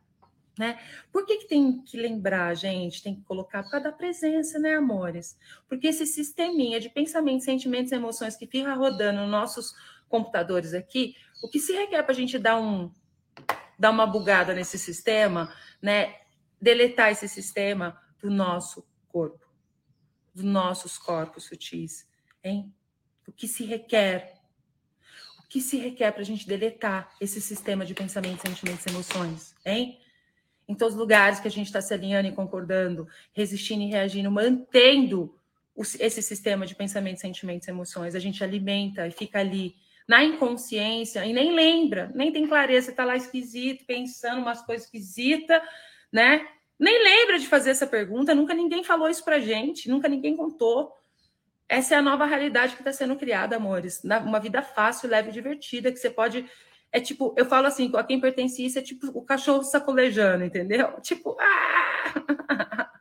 [0.57, 0.79] né?
[1.11, 3.01] Por que, que tem que lembrar, gente?
[3.01, 5.37] Tem que colocar por causa da presença, né, amores?
[5.67, 9.73] Porque esse sisteminha de pensamentos, sentimentos e emoções que fica rodando nos nossos
[10.07, 12.91] computadores aqui, o que se requer para a gente dar um
[13.77, 16.15] dar uma bugada nesse sistema, né?
[16.61, 19.42] Deletar esse sistema do nosso corpo,
[20.33, 22.07] dos nossos corpos sutis,
[22.43, 22.73] hein?
[23.27, 24.33] O que se requer?
[25.39, 29.55] O que se requer para a gente deletar esse sistema de pensamentos, sentimentos e emoções,
[29.65, 29.99] hein?
[30.67, 34.31] em todos os lugares que a gente está se alinhando e concordando, resistindo e reagindo,
[34.31, 35.35] mantendo
[35.99, 38.15] esse sistema de pensamentos, sentimentos, emoções.
[38.15, 39.75] A gente alimenta e fica ali
[40.07, 45.61] na inconsciência e nem lembra, nem tem clareza, está lá esquisito, pensando umas coisas esquisitas,
[46.11, 46.47] né?
[46.79, 50.91] Nem lembra de fazer essa pergunta, nunca ninguém falou isso pra gente, nunca ninguém contou.
[51.69, 54.03] Essa é a nova realidade que está sendo criada, amores.
[54.03, 56.45] Uma vida fácil, leve e divertida, que você pode
[56.93, 60.93] é tipo, eu falo assim, a quem pertence isso é tipo o cachorro sacolejando, entendeu?
[61.01, 62.91] Tipo, ah!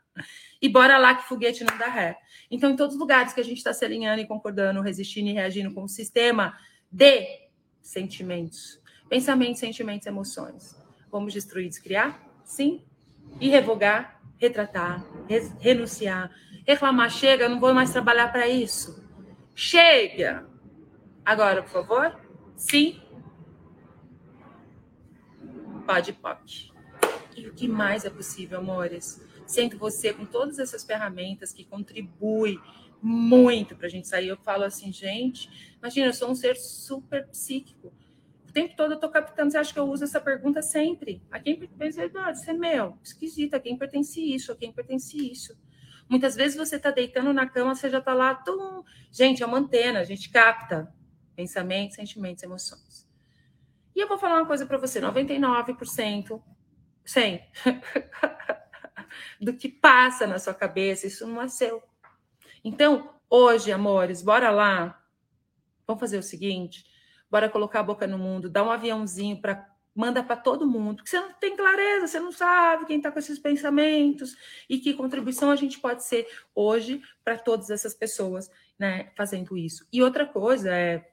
[0.63, 2.17] e bora lá que foguete não dá ré.
[2.51, 5.33] Então, em todos os lugares que a gente está se alinhando e concordando, resistindo e
[5.33, 6.59] reagindo com o sistema
[6.91, 7.51] de
[7.83, 8.81] sentimentos,
[9.11, 10.75] pensamentos, sentimentos, emoções.
[11.11, 12.19] Vamos destruir, descriar?
[12.45, 12.83] Sim.
[13.41, 15.05] E revogar, retratar,
[15.59, 16.31] renunciar,
[16.67, 19.03] reclamar, chega, não vou mais trabalhar para isso.
[19.55, 20.47] Chega!
[21.25, 22.21] Agora, por favor?
[22.57, 23.03] Sim
[25.87, 26.71] Pode POC.
[27.37, 29.21] E o que mais é possível, amores?
[29.47, 32.59] Sinto você com todas essas ferramentas que contribuem
[33.03, 34.29] muito para a gente sair.
[34.29, 37.93] Eu falo assim, gente, imagina, eu sou um ser super psíquico.
[38.53, 39.51] O tempo todo eu estou captando.
[39.51, 41.27] Você acha que eu uso essa pergunta sempre?
[41.31, 41.99] A quem pertence
[42.35, 42.99] Isso é meu.
[43.03, 43.55] Esquisito.
[43.55, 44.53] A quem pertence isso?
[44.53, 45.59] A quem pertence isso?
[46.07, 48.35] Muitas vezes você está deitando na cama, você já está lá.
[48.35, 48.85] Tum.
[49.11, 50.01] Gente, é uma antena.
[50.01, 50.95] A gente capta
[51.35, 53.09] pensamentos, sentimentos, emoções.
[53.97, 56.43] E eu vou falar uma coisa para você: 99%,
[57.07, 57.43] 100%
[59.41, 61.83] do que passa na sua cabeça, isso não é seu.
[62.63, 65.03] Então, hoje, amores, bora lá.
[65.87, 66.85] Vamos fazer o seguinte:
[67.33, 71.11] bora colocar a boca no mundo, dar um aviãozinho para manda para todo mundo, que
[71.11, 74.35] você não tem clareza, você não sabe quem está com esses pensamentos
[74.67, 79.87] e que contribuição a gente pode ser hoje para todas essas pessoas, né, fazendo isso.
[79.93, 81.11] E outra coisa é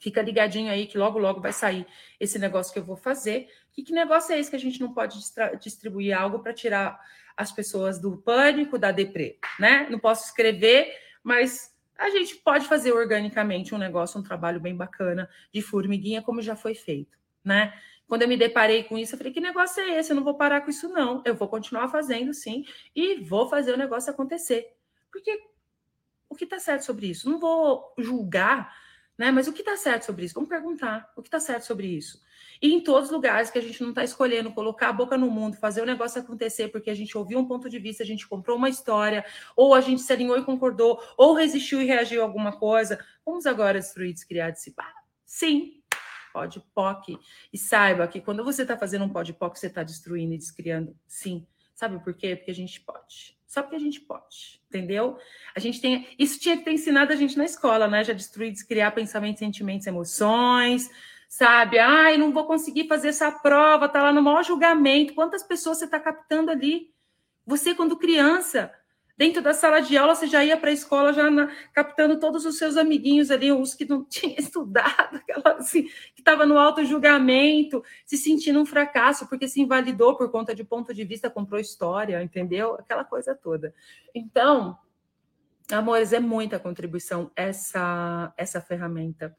[0.00, 1.86] fica ligadinho aí que logo logo vai sair
[2.18, 3.48] esse negócio que eu vou fazer.
[3.72, 5.20] Que, que negócio é esse que a gente não pode
[5.60, 7.00] distribuir algo para tirar
[7.36, 9.86] as pessoas do pânico, da deprê, né?
[9.88, 15.28] Não posso escrever, mas a gente pode fazer organicamente um negócio, um trabalho bem bacana
[15.52, 17.72] de formiguinha, como já foi feito, né?
[18.08, 20.12] Quando eu me deparei com isso, eu falei: que negócio é esse?
[20.12, 21.22] Eu não vou parar com isso, não.
[21.24, 24.74] Eu vou continuar fazendo, sim, e vou fazer o negócio acontecer.
[25.10, 25.38] Porque
[26.28, 27.30] o que está certo sobre isso?
[27.30, 28.72] Não vou julgar
[29.16, 29.30] né?
[29.30, 30.34] Mas o que está certo sobre isso?
[30.34, 32.20] Vamos perguntar o que está certo sobre isso.
[32.62, 35.28] E em todos os lugares que a gente não está escolhendo colocar a boca no
[35.28, 38.28] mundo, fazer o negócio acontecer, porque a gente ouviu um ponto de vista, a gente
[38.28, 39.24] comprou uma história,
[39.56, 43.04] ou a gente se alinhou e concordou, ou resistiu e reagiu a alguma coisa.
[43.26, 44.94] Vamos agora destruir, descriar, dissipar?
[45.26, 45.82] Sim,
[46.32, 47.18] pode POC.
[47.52, 50.96] E saiba que quando você está fazendo um pode POC, você está destruindo e descriando.
[51.04, 51.44] Sim.
[51.74, 52.36] Sabe por quê?
[52.36, 53.36] Porque a gente pode.
[53.44, 55.18] Só porque a gente pode, entendeu?
[55.54, 56.08] A gente tem.
[56.18, 58.02] Isso tinha que ter ensinado a gente na escola, né?
[58.04, 60.88] Já destruir, descriar pensamentos, sentimentos, emoções,
[61.32, 61.78] sabe?
[61.78, 65.14] Ai, não vou conseguir fazer essa prova, tá lá no maior julgamento.
[65.14, 66.90] Quantas pessoas você está captando ali?
[67.46, 68.70] Você, quando criança,
[69.14, 72.46] Dentro da sala de aula, você já ia para a escola já na, captando todos
[72.46, 75.82] os seus amiguinhos ali, os que não tinham estudado, aquela, assim,
[76.14, 80.64] que estava no alto julgamento, se sentindo um fracasso, porque se invalidou por conta de
[80.64, 82.74] ponto de vista, comprou história, entendeu?
[82.74, 83.74] Aquela coisa toda.
[84.14, 84.78] Então,
[85.70, 89.36] amores, é muita contribuição essa, essa ferramenta.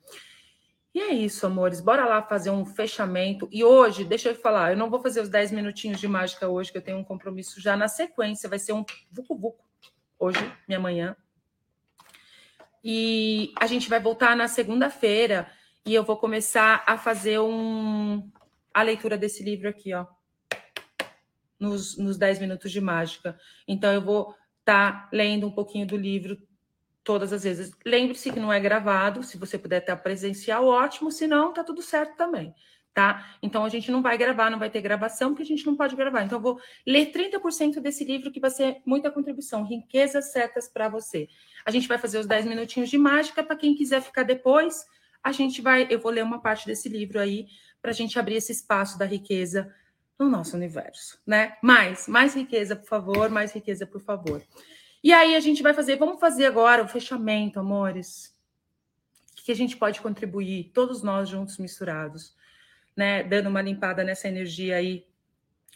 [0.93, 1.81] E é isso, amores.
[1.81, 3.49] Bora lá fazer um fechamento.
[3.51, 6.71] E hoje, deixa eu falar, eu não vou fazer os 10 minutinhos de mágica hoje,
[6.71, 8.47] que eu tenho um compromisso já na sequência.
[8.47, 9.63] Vai ser um vucu-vucu
[10.19, 11.15] hoje, minha manhã.
[12.83, 15.49] E a gente vai voltar na segunda-feira
[15.83, 18.29] e eu vou começar a fazer um,
[18.71, 20.05] a leitura desse livro aqui, ó.
[21.59, 23.39] Nos, nos 10 minutos de mágica.
[23.67, 26.37] Então, eu vou estar tá lendo um pouquinho do livro
[27.03, 27.71] todas as vezes.
[27.85, 31.81] Lembre-se que não é gravado, se você puder estar presencial, ótimo, se não, tá tudo
[31.81, 32.53] certo também,
[32.93, 33.35] tá?
[33.41, 35.95] Então a gente não vai gravar, não vai ter gravação, porque a gente não pode
[35.95, 36.23] gravar.
[36.23, 40.87] Então eu vou ler 30% desse livro que vai ser muita contribuição, riquezas certas para
[40.87, 41.27] você.
[41.65, 44.85] A gente vai fazer os 10 minutinhos de mágica para quem quiser ficar depois.
[45.21, 47.47] A gente vai, eu vou ler uma parte desse livro aí
[47.81, 49.73] para a gente abrir esse espaço da riqueza
[50.17, 51.57] no nosso universo, né?
[51.61, 54.41] Mais, mais riqueza, por favor, mais riqueza, por favor.
[55.03, 58.33] E aí a gente vai fazer, vamos fazer agora o fechamento, amores.
[59.37, 62.33] O que a gente pode contribuir, todos nós juntos misturados,
[62.95, 63.23] né?
[63.23, 65.05] Dando uma limpada nessa energia aí,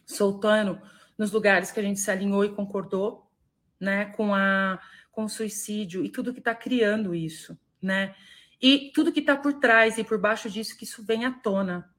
[0.05, 0.81] soltando
[1.17, 3.29] nos lugares que a gente se alinhou e concordou,
[3.79, 4.05] né?
[4.05, 4.79] Com a
[5.17, 8.15] com o suicídio e tudo que está criando isso, né?
[8.61, 11.91] E tudo que está por trás e por baixo disso, que isso vem à tona.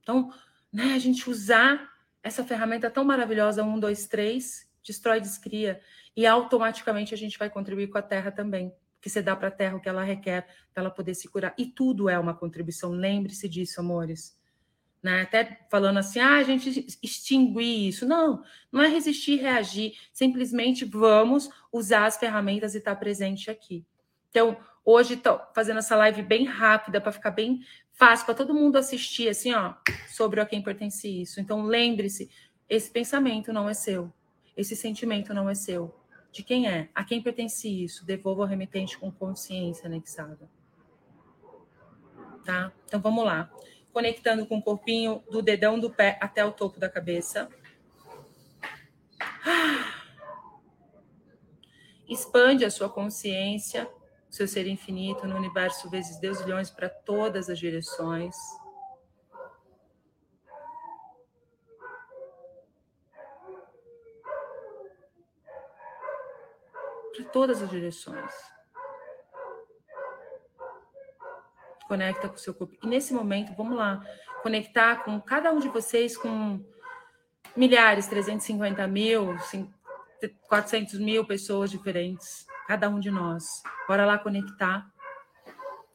[0.00, 0.32] Então,
[0.72, 5.80] né, a gente usar essa ferramenta tão maravilhosa, um, dois, três, destrói, descria,
[6.16, 9.52] e automaticamente a gente vai contribuir com a terra também, porque você dá para a
[9.52, 11.54] terra o que ela requer para ela poder se curar.
[11.56, 14.38] E tudo é uma contribuição, lembre-se disso, amores.
[15.02, 15.22] Né?
[15.22, 18.06] Até falando assim, ah, a gente extinguir isso.
[18.06, 23.84] Não, não é resistir reagir, simplesmente vamos usar as ferramentas e estar tá presente aqui.
[24.28, 27.60] Então, hoje estou fazendo essa live bem rápida para ficar bem
[27.92, 29.74] fácil para todo mundo assistir, assim, ó,
[30.08, 31.40] sobre a quem pertence isso.
[31.40, 32.30] Então, lembre-se,
[32.68, 34.12] esse pensamento não é seu,
[34.56, 35.94] esse sentimento não é seu.
[36.32, 36.88] De quem é?
[36.94, 38.04] A quem pertence isso?
[38.04, 40.48] Devolva ao remetente com consciência anexada.
[42.44, 42.72] Tá?
[42.86, 43.50] Então vamos lá.
[43.92, 47.48] Conectando com o corpinho do dedão do pé até o topo da cabeça.
[52.08, 53.90] Expande a sua consciência,
[54.28, 58.36] seu ser infinito no universo vezes Deus milhões para todas as direções.
[67.20, 68.32] Para todas as direções.
[71.86, 72.76] Conecta com o seu corpo.
[72.82, 74.00] E nesse momento, vamos lá,
[74.42, 76.64] conectar com cada um de vocês com
[77.56, 79.36] milhares, 350 mil,
[80.48, 83.62] 400 mil pessoas diferentes, cada um de nós.
[83.88, 84.90] Bora lá conectar.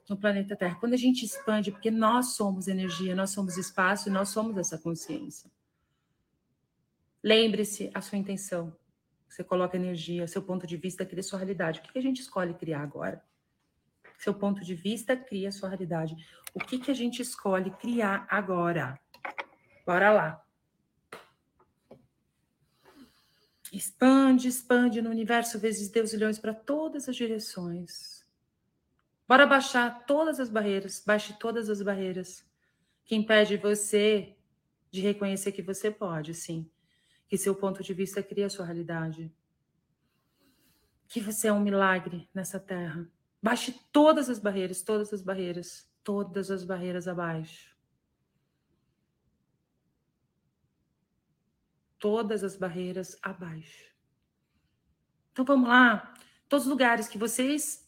[0.07, 0.75] no planeta Terra.
[0.79, 4.77] Quando a gente expande, porque nós somos energia, nós somos espaço e nós somos essa
[4.77, 5.49] consciência.
[7.23, 8.71] Lembre-se a sua intenção.
[9.27, 11.79] Você coloca energia, seu ponto de vista cria sua realidade.
[11.79, 13.23] O que a gente escolhe criar agora?
[14.17, 16.15] Seu ponto de vista cria sua realidade.
[16.53, 18.99] O que, a gente escolhe criar agora?
[19.85, 20.45] Bora lá.
[23.73, 28.25] Expande, expande no universo vezes Deus e leões para todas as direções.
[29.27, 32.45] Bora baixar todas as barreiras, baixe todas as barreiras
[33.03, 34.35] que impede você
[34.89, 36.69] de reconhecer que você pode, sim.
[37.27, 39.31] Que seu ponto de vista cria sua realidade.
[41.07, 43.09] Que você é um milagre nessa terra.
[43.41, 47.75] Baixe todas as barreiras, todas as barreiras, todas as barreiras abaixo.
[51.99, 53.93] Todas as barreiras abaixo.
[55.31, 56.13] Então vamos lá.
[56.47, 57.87] Todos os lugares que vocês,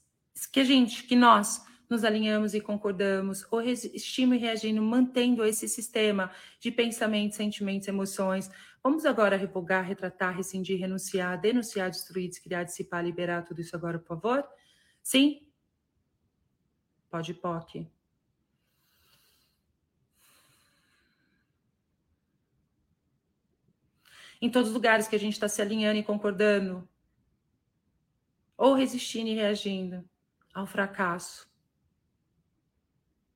[0.52, 5.68] que a gente, que nós nos alinhamos e concordamos, ou resistindo e reagindo, mantendo esse
[5.70, 8.50] sistema de pensamentos, sentimentos, emoções.
[8.88, 14.08] Vamos agora revogar, retratar, rescindir, renunciar, denunciar, destruir, descriar, dissipar, liberar tudo isso agora, por
[14.08, 14.48] favor?
[15.04, 15.46] Sim?
[17.10, 17.86] Pode POC.
[24.42, 26.88] Em todos os lugares que a gente está se alinhando e concordando,
[28.56, 30.10] ou resistindo e reagindo
[30.54, 31.46] ao fracasso,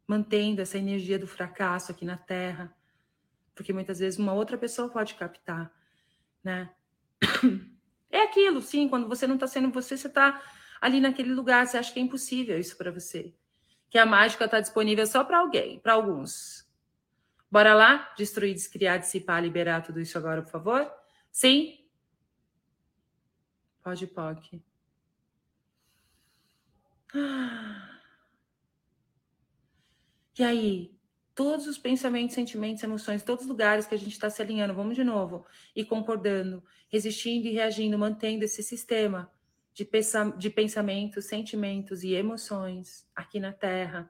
[0.08, 2.74] mantendo essa energia do fracasso aqui na Terra,
[3.56, 5.72] porque muitas vezes uma outra pessoa pode captar,
[6.44, 6.70] né?
[8.14, 10.42] É aquilo, sim, quando você não está sendo você, você está
[10.82, 13.34] ali naquele lugar, você acha que é impossível isso para você
[13.92, 16.66] que a mágica está disponível só para alguém, para alguns.
[17.52, 18.14] Bora lá?
[18.18, 20.90] Destruir, descriar, dissipar, liberar tudo isso agora, por favor?
[21.30, 21.78] Sim?
[23.84, 24.64] Pode, POC.
[30.40, 30.98] E aí,
[31.42, 34.96] todos os pensamentos, sentimentos, emoções, todos os lugares que a gente está se alinhando, vamos
[34.96, 35.44] de novo,
[35.76, 39.28] e concordando, resistindo e reagindo, mantendo esse sistema
[39.74, 39.90] de,
[40.38, 44.08] de pensamentos, sentimentos e emoções aqui na Terra.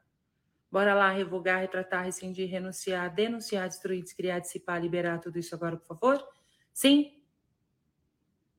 [0.70, 5.88] Bora lá revogar, retratar, rescindir, renunciar, denunciar, destruir, descriar, dissipar, liberar tudo isso agora, por
[5.88, 6.22] favor?
[6.74, 7.17] Sim?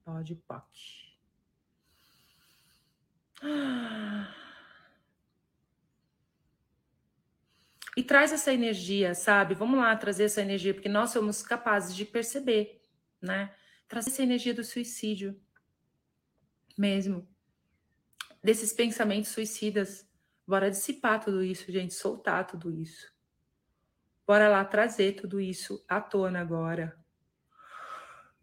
[0.03, 1.13] Pode, pode.
[7.97, 9.55] E traz essa energia, sabe?
[9.55, 12.81] Vamos lá trazer essa energia, porque nós somos capazes de perceber,
[13.21, 13.55] né?
[13.87, 15.39] Trazer essa energia do suicídio
[16.79, 17.29] mesmo,
[18.43, 20.09] desses pensamentos suicidas.
[20.47, 23.13] Bora dissipar tudo isso, gente, soltar tudo isso.
[24.27, 26.99] Bora lá trazer tudo isso à tona agora.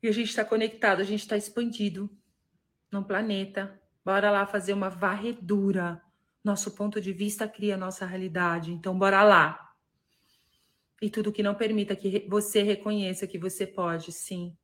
[0.02, 2.10] E a gente está conectado, a gente está expandido
[2.92, 3.80] no planeta.
[4.06, 6.02] Bora lá fazer uma varredura.
[6.44, 8.72] Nosso ponto de vista cria nossa realidade.
[8.72, 9.74] Então, bora lá.
[11.02, 14.56] E tudo que não permita que você reconheça que você pode, sim,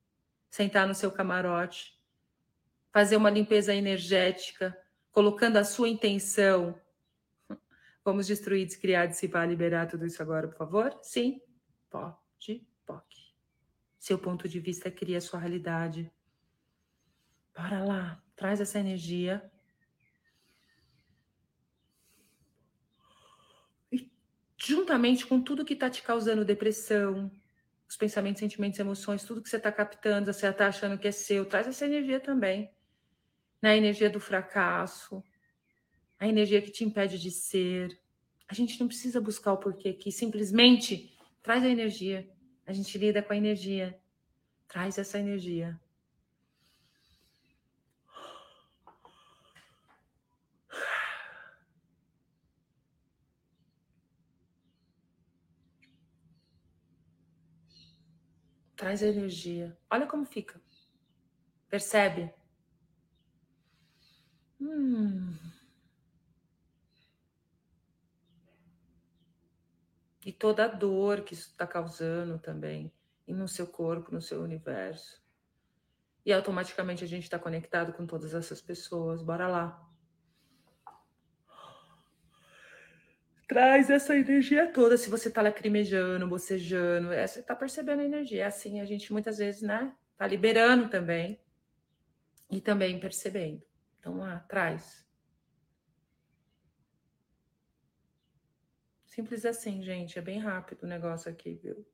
[0.50, 1.96] sentar no seu camarote
[2.96, 4.74] fazer uma limpeza energética,
[5.12, 6.80] colocando a sua intenção.
[8.06, 10.98] Vamos destruir, descriar, dissipar, liberar tudo isso agora, por favor?
[11.02, 11.42] Sim?
[11.90, 13.36] Pode, pode.
[14.00, 16.10] Seu ponto de vista cria a sua realidade.
[17.54, 19.44] Bora lá, traz essa energia.
[23.92, 24.10] E
[24.66, 27.32] juntamente com tudo que está te causando depressão,
[27.88, 31.46] os pensamentos, sentimentos, emoções, tudo que você está captando, você está achando que é seu,
[31.46, 32.72] traz essa energia também
[33.62, 35.24] na energia do fracasso,
[36.20, 38.00] a energia que te impede de ser.
[38.48, 42.30] A gente não precisa buscar o porquê aqui, simplesmente traz a energia.
[42.66, 44.00] A gente lida com a energia.
[44.68, 45.80] Traz essa energia.
[58.86, 59.76] Traz a energia.
[59.90, 60.62] Olha como fica.
[61.68, 62.32] Percebe?
[64.62, 65.36] Hum.
[70.24, 72.94] E toda a dor que isso está causando também,
[73.28, 75.20] e no seu corpo, no seu universo.
[76.24, 79.24] E automaticamente a gente está conectado com todas essas pessoas.
[79.24, 79.85] Bora lá.
[83.48, 84.98] Traz essa energia toda.
[84.98, 88.44] Se você está lacrimejando, bocejando, é, você está percebendo a energia.
[88.44, 89.94] É assim, a gente muitas vezes, né?
[90.18, 91.40] Tá liberando também.
[92.50, 93.62] E também percebendo.
[94.00, 95.06] Então lá, traz.
[99.06, 100.18] Simples assim, gente.
[100.18, 101.86] É bem rápido o negócio aqui, viu?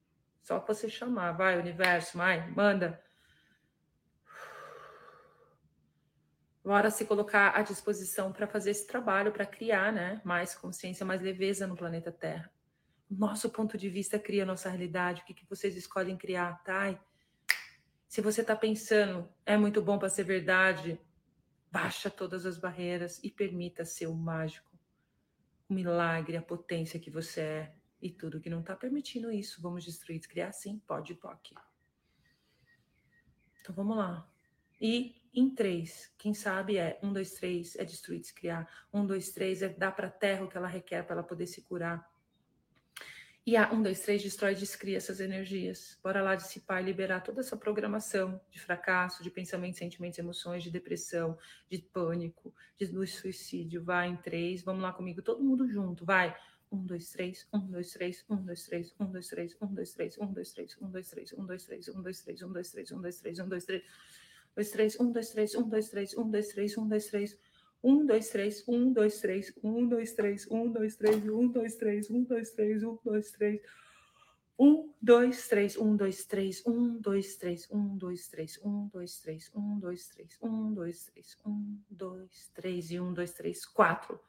[0.41, 1.33] Só você chamar.
[1.33, 3.01] Vai, universo, vai, manda.
[6.63, 11.19] Bora se colocar à disposição para fazer esse trabalho, para criar né, mais consciência, mais
[11.19, 12.51] leveza no planeta Terra.
[13.09, 15.21] Nosso ponto de vista cria nossa realidade.
[15.21, 16.97] O que, que vocês escolhem criar, tá?
[18.07, 20.99] Se você está pensando, é muito bom para ser verdade,
[21.71, 24.71] baixa todas as barreiras e permita ser o mágico,
[25.67, 27.75] o milagre, a potência que você é.
[28.01, 31.55] E tudo que não está permitindo isso, vamos destruir, criar sim, pode, toque.
[33.61, 34.27] Então vamos lá.
[34.79, 38.67] E em três, quem sabe é um, dois, três, é destruir, descriar.
[38.93, 41.47] Um, dois, três é dar para a terra o que ela requer para ela poder
[41.47, 42.05] se curar.
[43.43, 45.97] E a um, dois, três destrói e descria essas energias.
[46.03, 50.69] Bora lá dissipar e liberar toda essa programação de fracasso, de pensamentos, sentimentos, emoções, de
[50.69, 51.35] depressão,
[51.67, 53.83] de pânico, de suicídio.
[53.83, 56.37] Vai em três, vamos lá comigo, todo mundo junto, vai.
[56.71, 60.17] Um, dois, três, um, dois, três, um, dois, três, um, dois, três, um, dois, três,
[60.19, 62.91] um, dois, três, um, dois, três, um, dois, três, um, dois, três, um, dois, três,
[62.91, 63.83] um, dois, três, um, dois, três,
[64.55, 67.37] dois, três, um, dois, três, um, dois, três, um, dois, três, um, dois, três.
[67.83, 72.09] Um, dois, três, um, dois, três, um, dois, três, um, dois, três, um, dois, três,
[72.11, 73.61] um, dois, três, um, dois, três.
[74.59, 79.49] Um, dois, três, um, dois, três, um, dois, três, um, dois, três, um, dois, três,
[79.55, 84.19] um, dois, três, um, dois, três, um, dois, três e um, dois, três, quatro.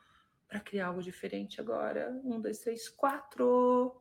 [0.49, 2.19] Para criar algo diferente agora.
[2.25, 3.95] Um, dois, três, quatro.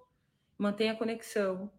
[0.57, 1.69] Mantenha a conexão.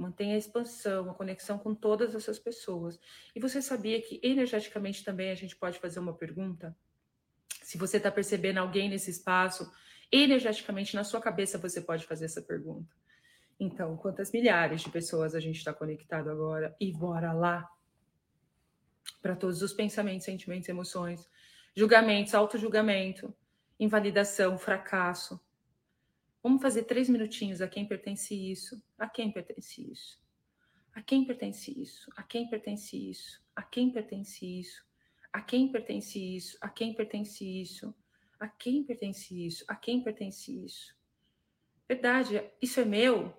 [0.00, 2.98] Mantenha a expansão, a conexão com todas essas pessoas.
[3.34, 6.74] E você sabia que energeticamente também a gente pode fazer uma pergunta?
[7.62, 9.70] Se você está percebendo alguém nesse espaço,
[10.10, 12.94] energeticamente na sua cabeça você pode fazer essa pergunta.
[13.58, 16.74] Então, quantas milhares de pessoas a gente está conectado agora?
[16.80, 17.70] E bora lá
[19.20, 21.28] para todos os pensamentos, sentimentos, emoções,
[21.76, 23.34] julgamentos, auto-julgamento,
[23.78, 25.38] invalidação, fracasso.
[26.42, 30.18] Vamos fazer três minutinhos a quem pertence isso, a quem pertence isso,
[30.94, 34.86] a quem pertence isso, a quem pertence isso, a quem pertence isso,
[35.22, 37.94] a quem pertence isso, a quem pertence isso,
[38.38, 40.96] a quem pertence isso, a quem pertence isso.
[41.86, 43.36] Verdade, isso é meu?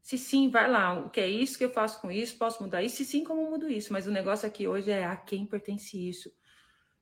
[0.00, 1.00] Se sim, vai lá.
[1.00, 2.38] O que é isso que eu faço com isso?
[2.38, 2.96] Posso mudar isso?
[2.96, 3.92] Se sim, como mudo isso?
[3.92, 6.30] Mas o negócio aqui hoje é a quem pertence isso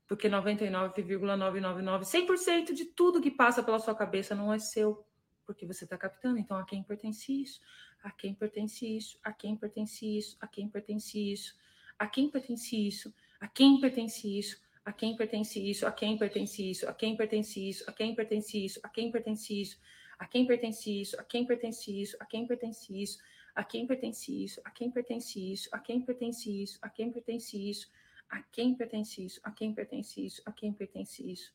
[0.06, 5.06] porque 99,999, 100% de tudo que passa pela sua cabeça não é seu,
[5.46, 6.38] porque você está captando.
[6.38, 7.60] Então, a quem pertence isso?
[8.02, 9.18] A quem pertence isso?
[9.22, 10.36] A quem pertence isso?
[10.40, 11.54] A quem pertence isso?
[11.98, 13.14] A quem pertence isso?
[13.38, 15.86] A quem pertence isso?
[15.86, 16.88] A quem pertence isso?
[16.88, 17.84] A quem pertence isso?
[17.88, 18.80] A quem pertence isso?
[18.82, 19.80] A quem pertence isso?
[20.18, 21.16] A quem pertence isso?
[21.16, 21.16] A quem pertence isso?
[21.16, 22.18] A quem pertence isso?
[22.20, 23.20] A quem pertence isso?
[23.54, 24.60] A quem pertence isso?
[24.64, 25.68] A quem pertence isso?
[25.72, 26.78] A quem pertence isso?
[26.82, 27.88] A quem pertence isso?
[28.30, 29.40] A quem pertence isso?
[29.42, 30.42] A quem pertence isso?
[30.44, 31.52] A quem pertence isso?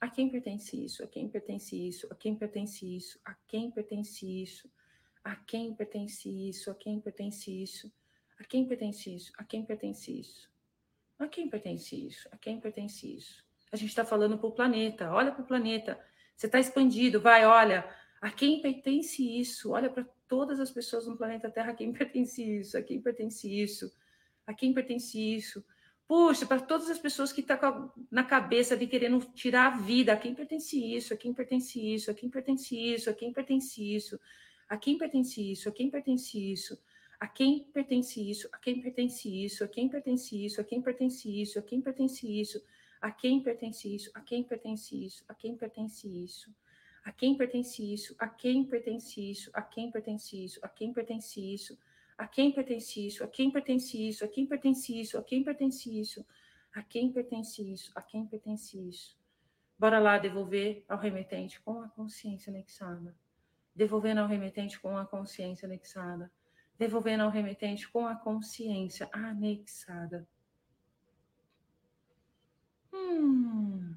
[0.00, 1.02] A quem pertence isso?
[1.02, 2.10] A quem pertence isso?
[2.12, 3.20] A quem pertence isso?
[3.24, 4.70] A quem pertence isso?
[5.24, 6.32] A quem pertence isso?
[6.84, 7.90] A quem pertence isso?
[8.38, 9.32] A quem pertence isso?
[9.38, 10.48] A quem pertence isso?
[11.18, 12.28] A quem pertence isso?
[12.32, 13.44] A quem pertence isso?
[13.70, 15.12] A gente está falando para o planeta.
[15.12, 15.98] Olha para o planeta.
[16.36, 17.20] Você está expandido.
[17.20, 17.88] Vai, olha.
[18.20, 19.70] A quem pertence isso?
[19.70, 21.70] Olha para todas as pessoas no planeta Terra.
[21.70, 22.76] A quem pertence isso?
[22.76, 23.92] A quem pertence isso?
[24.46, 25.64] A quem pertence isso?
[26.06, 30.12] Puxa, para todas as pessoas que estão tá na cabeça de querendo tirar a vida,
[30.12, 33.96] a quem pertence isso, a quem pertence isso, a quem pertence isso, a quem pertence
[33.96, 34.20] isso,
[34.68, 36.78] a quem pertence isso, a quem pertence isso,
[37.18, 41.40] a quem pertence isso, a quem pertence isso, a quem pertence isso, a quem pertence
[41.40, 45.54] isso, a quem pertence isso, a quem pertence isso, a quem pertence isso, a quem
[45.56, 46.44] pertence isso,
[47.04, 50.44] a quem pertence isso, a quem pertence isso, a quem pertence isso, a quem pertence
[50.44, 51.78] isso, a quem pertence isso?
[52.22, 53.24] A quem pertence isso?
[53.24, 54.24] A quem pertence isso?
[54.24, 55.18] A quem pertence isso?
[55.18, 56.24] A quem pertence isso?
[57.96, 59.18] A quem pertence isso?
[59.76, 63.12] Bora lá devolver ao remetente com a consciência anexada.
[63.74, 66.30] Devolvendo ao remetente com a consciência anexada.
[66.78, 70.24] Devolvendo ao remetente com a consciência anexada.
[72.92, 73.96] Hum.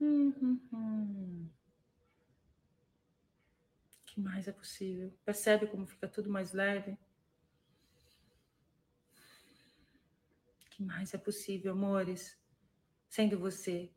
[0.00, 1.43] Hum, hum, hum
[4.14, 5.12] que mais é possível?
[5.24, 6.96] Percebe como fica tudo mais leve?
[10.74, 12.36] que mais é possível, amores?
[13.08, 13.92] Sendo você,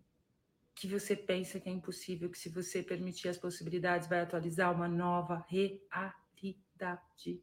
[0.75, 4.87] que você pensa que é impossível, que se você permitir as possibilidades, vai atualizar uma
[4.87, 7.41] nova realidade.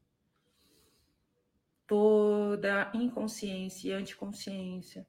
[1.86, 5.06] Toda inconsciência e anticonsciência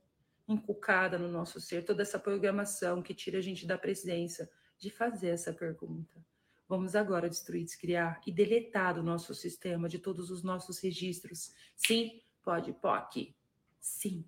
[0.47, 5.29] inculcada no nosso ser, toda essa programação que tira a gente da presença de fazer
[5.29, 6.23] essa pergunta.
[6.67, 11.53] Vamos agora destruir, descriar e deletar do nosso sistema, de todos os nossos registros.
[11.75, 13.35] Sim, pode, POC.
[13.79, 14.25] Sim.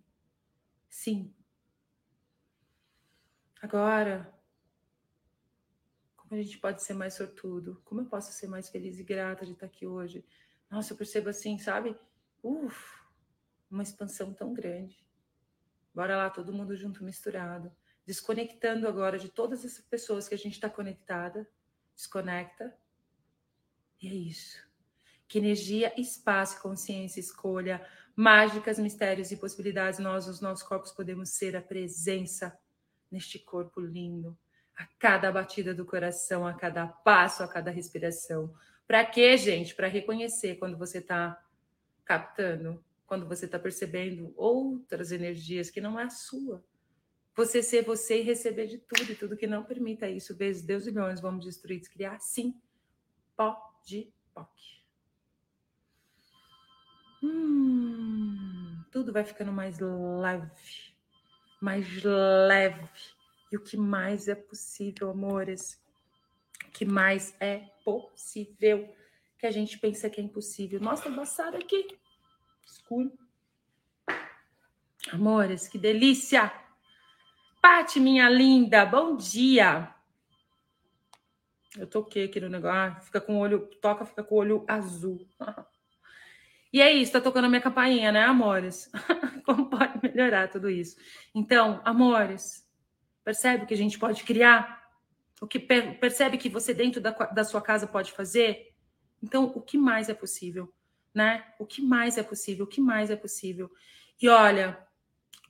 [0.88, 1.34] Sim.
[3.62, 4.32] Agora,
[6.16, 7.82] como a gente pode ser mais sortudo?
[7.84, 10.24] Como eu posso ser mais feliz e grata de estar aqui hoje?
[10.70, 11.98] Nossa, eu percebo assim, sabe?
[12.44, 13.02] Uf,
[13.72, 15.04] uma expansão tão grande.
[15.94, 17.72] Bora lá, todo mundo junto, misturado.
[18.06, 21.50] Desconectando agora de todas essas pessoas que a gente está conectada.
[21.98, 22.74] Desconecta.
[24.02, 24.66] E é isso.
[25.28, 27.86] Que energia, espaço, consciência, escolha,
[28.16, 32.58] mágicas, mistérios e possibilidades, nós, os nossos corpos, podemos ser a presença
[33.12, 34.38] neste corpo lindo,
[34.78, 38.54] a cada batida do coração, a cada passo, a cada respiração.
[38.88, 39.76] Para quê, gente?
[39.76, 41.43] Para reconhecer quando você está
[42.06, 46.62] captando quando você está percebendo outras energias que não é a sua.
[47.38, 50.88] Você ser você e receber de tudo, e tudo que não permita isso, vezes Deus
[50.88, 52.60] e milhões, vamos destruir, descriar, sim.
[53.36, 54.84] Pode, pode.
[57.22, 60.52] Hum, tudo vai ficando mais leve,
[61.62, 62.90] mais leve.
[63.52, 65.80] E o que mais é possível, amores?
[66.66, 68.92] O que mais é possível?
[69.38, 70.80] Que a gente pensa que é impossível.
[70.80, 71.88] Nossa, embaçado aqui
[72.66, 73.12] escuro.
[75.12, 76.52] Amores, que delícia!
[77.70, 79.93] Pati, minha linda, bom dia!
[81.78, 84.65] Eu toquei aqui no negócio, ah, fica com o olho, toca, fica com o olho
[84.65, 85.28] azul.
[86.72, 88.91] E é isso, tá tocando a minha campainha, né, amores?
[89.45, 90.97] Como pode melhorar tudo isso?
[91.34, 92.70] Então, amores,
[93.24, 94.84] percebe que a gente pode criar?
[95.41, 98.76] O que percebe que você dentro da, da sua casa pode fazer?
[99.24, 100.72] Então, o que mais é possível?
[101.13, 101.45] né?
[101.57, 102.65] O que mais é possível?
[102.65, 103.72] O que mais é possível?
[104.22, 104.78] E olha,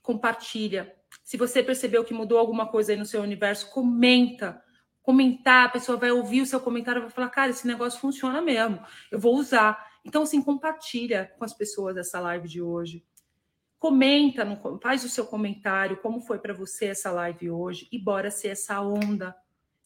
[0.00, 0.97] compartilha.
[1.28, 4.64] Se você percebeu que mudou alguma coisa aí no seu universo, comenta.
[5.02, 8.40] Comentar, a pessoa vai ouvir o seu comentário e vai falar: cara, esse negócio funciona
[8.40, 9.90] mesmo, eu vou usar.
[10.02, 13.04] Então, assim, compartilha com as pessoas essa live de hoje.
[13.78, 14.42] Comenta,
[14.82, 18.80] faz o seu comentário, como foi para você essa live hoje, e bora ser essa
[18.80, 19.36] onda.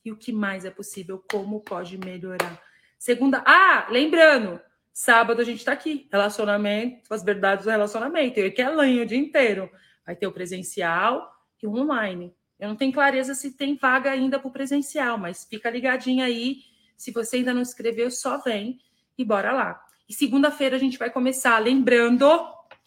[0.05, 2.63] E o que mais é possível, como pode melhorar.
[2.97, 4.61] Segunda, ah, lembrando,
[4.93, 8.39] Sábado a gente está aqui, relacionamento, as verdades do relacionamento.
[8.39, 9.71] Eu que é lanho o dia inteiro.
[10.05, 11.33] Vai ter o presencial
[11.63, 12.35] e o online.
[12.59, 16.59] Eu não tenho clareza se tem vaga ainda para o presencial, mas fica ligadinho aí.
[16.97, 18.81] Se você ainda não escreveu, só vem
[19.17, 19.83] e bora lá.
[20.09, 22.29] E segunda-feira a gente vai começar, lembrando,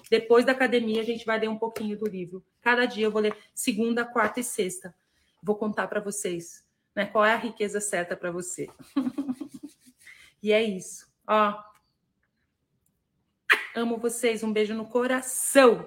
[0.10, 2.44] depois da academia a gente vai ler um pouquinho do livro.
[2.62, 4.96] Cada dia eu vou ler segunda, quarta e sexta.
[5.42, 8.70] Vou contar para vocês, né, qual é a riqueza certa para você.
[10.42, 11.08] e é isso.
[11.28, 11.62] Ó,
[13.76, 14.42] Amo vocês.
[14.42, 15.86] Um beijo no coração.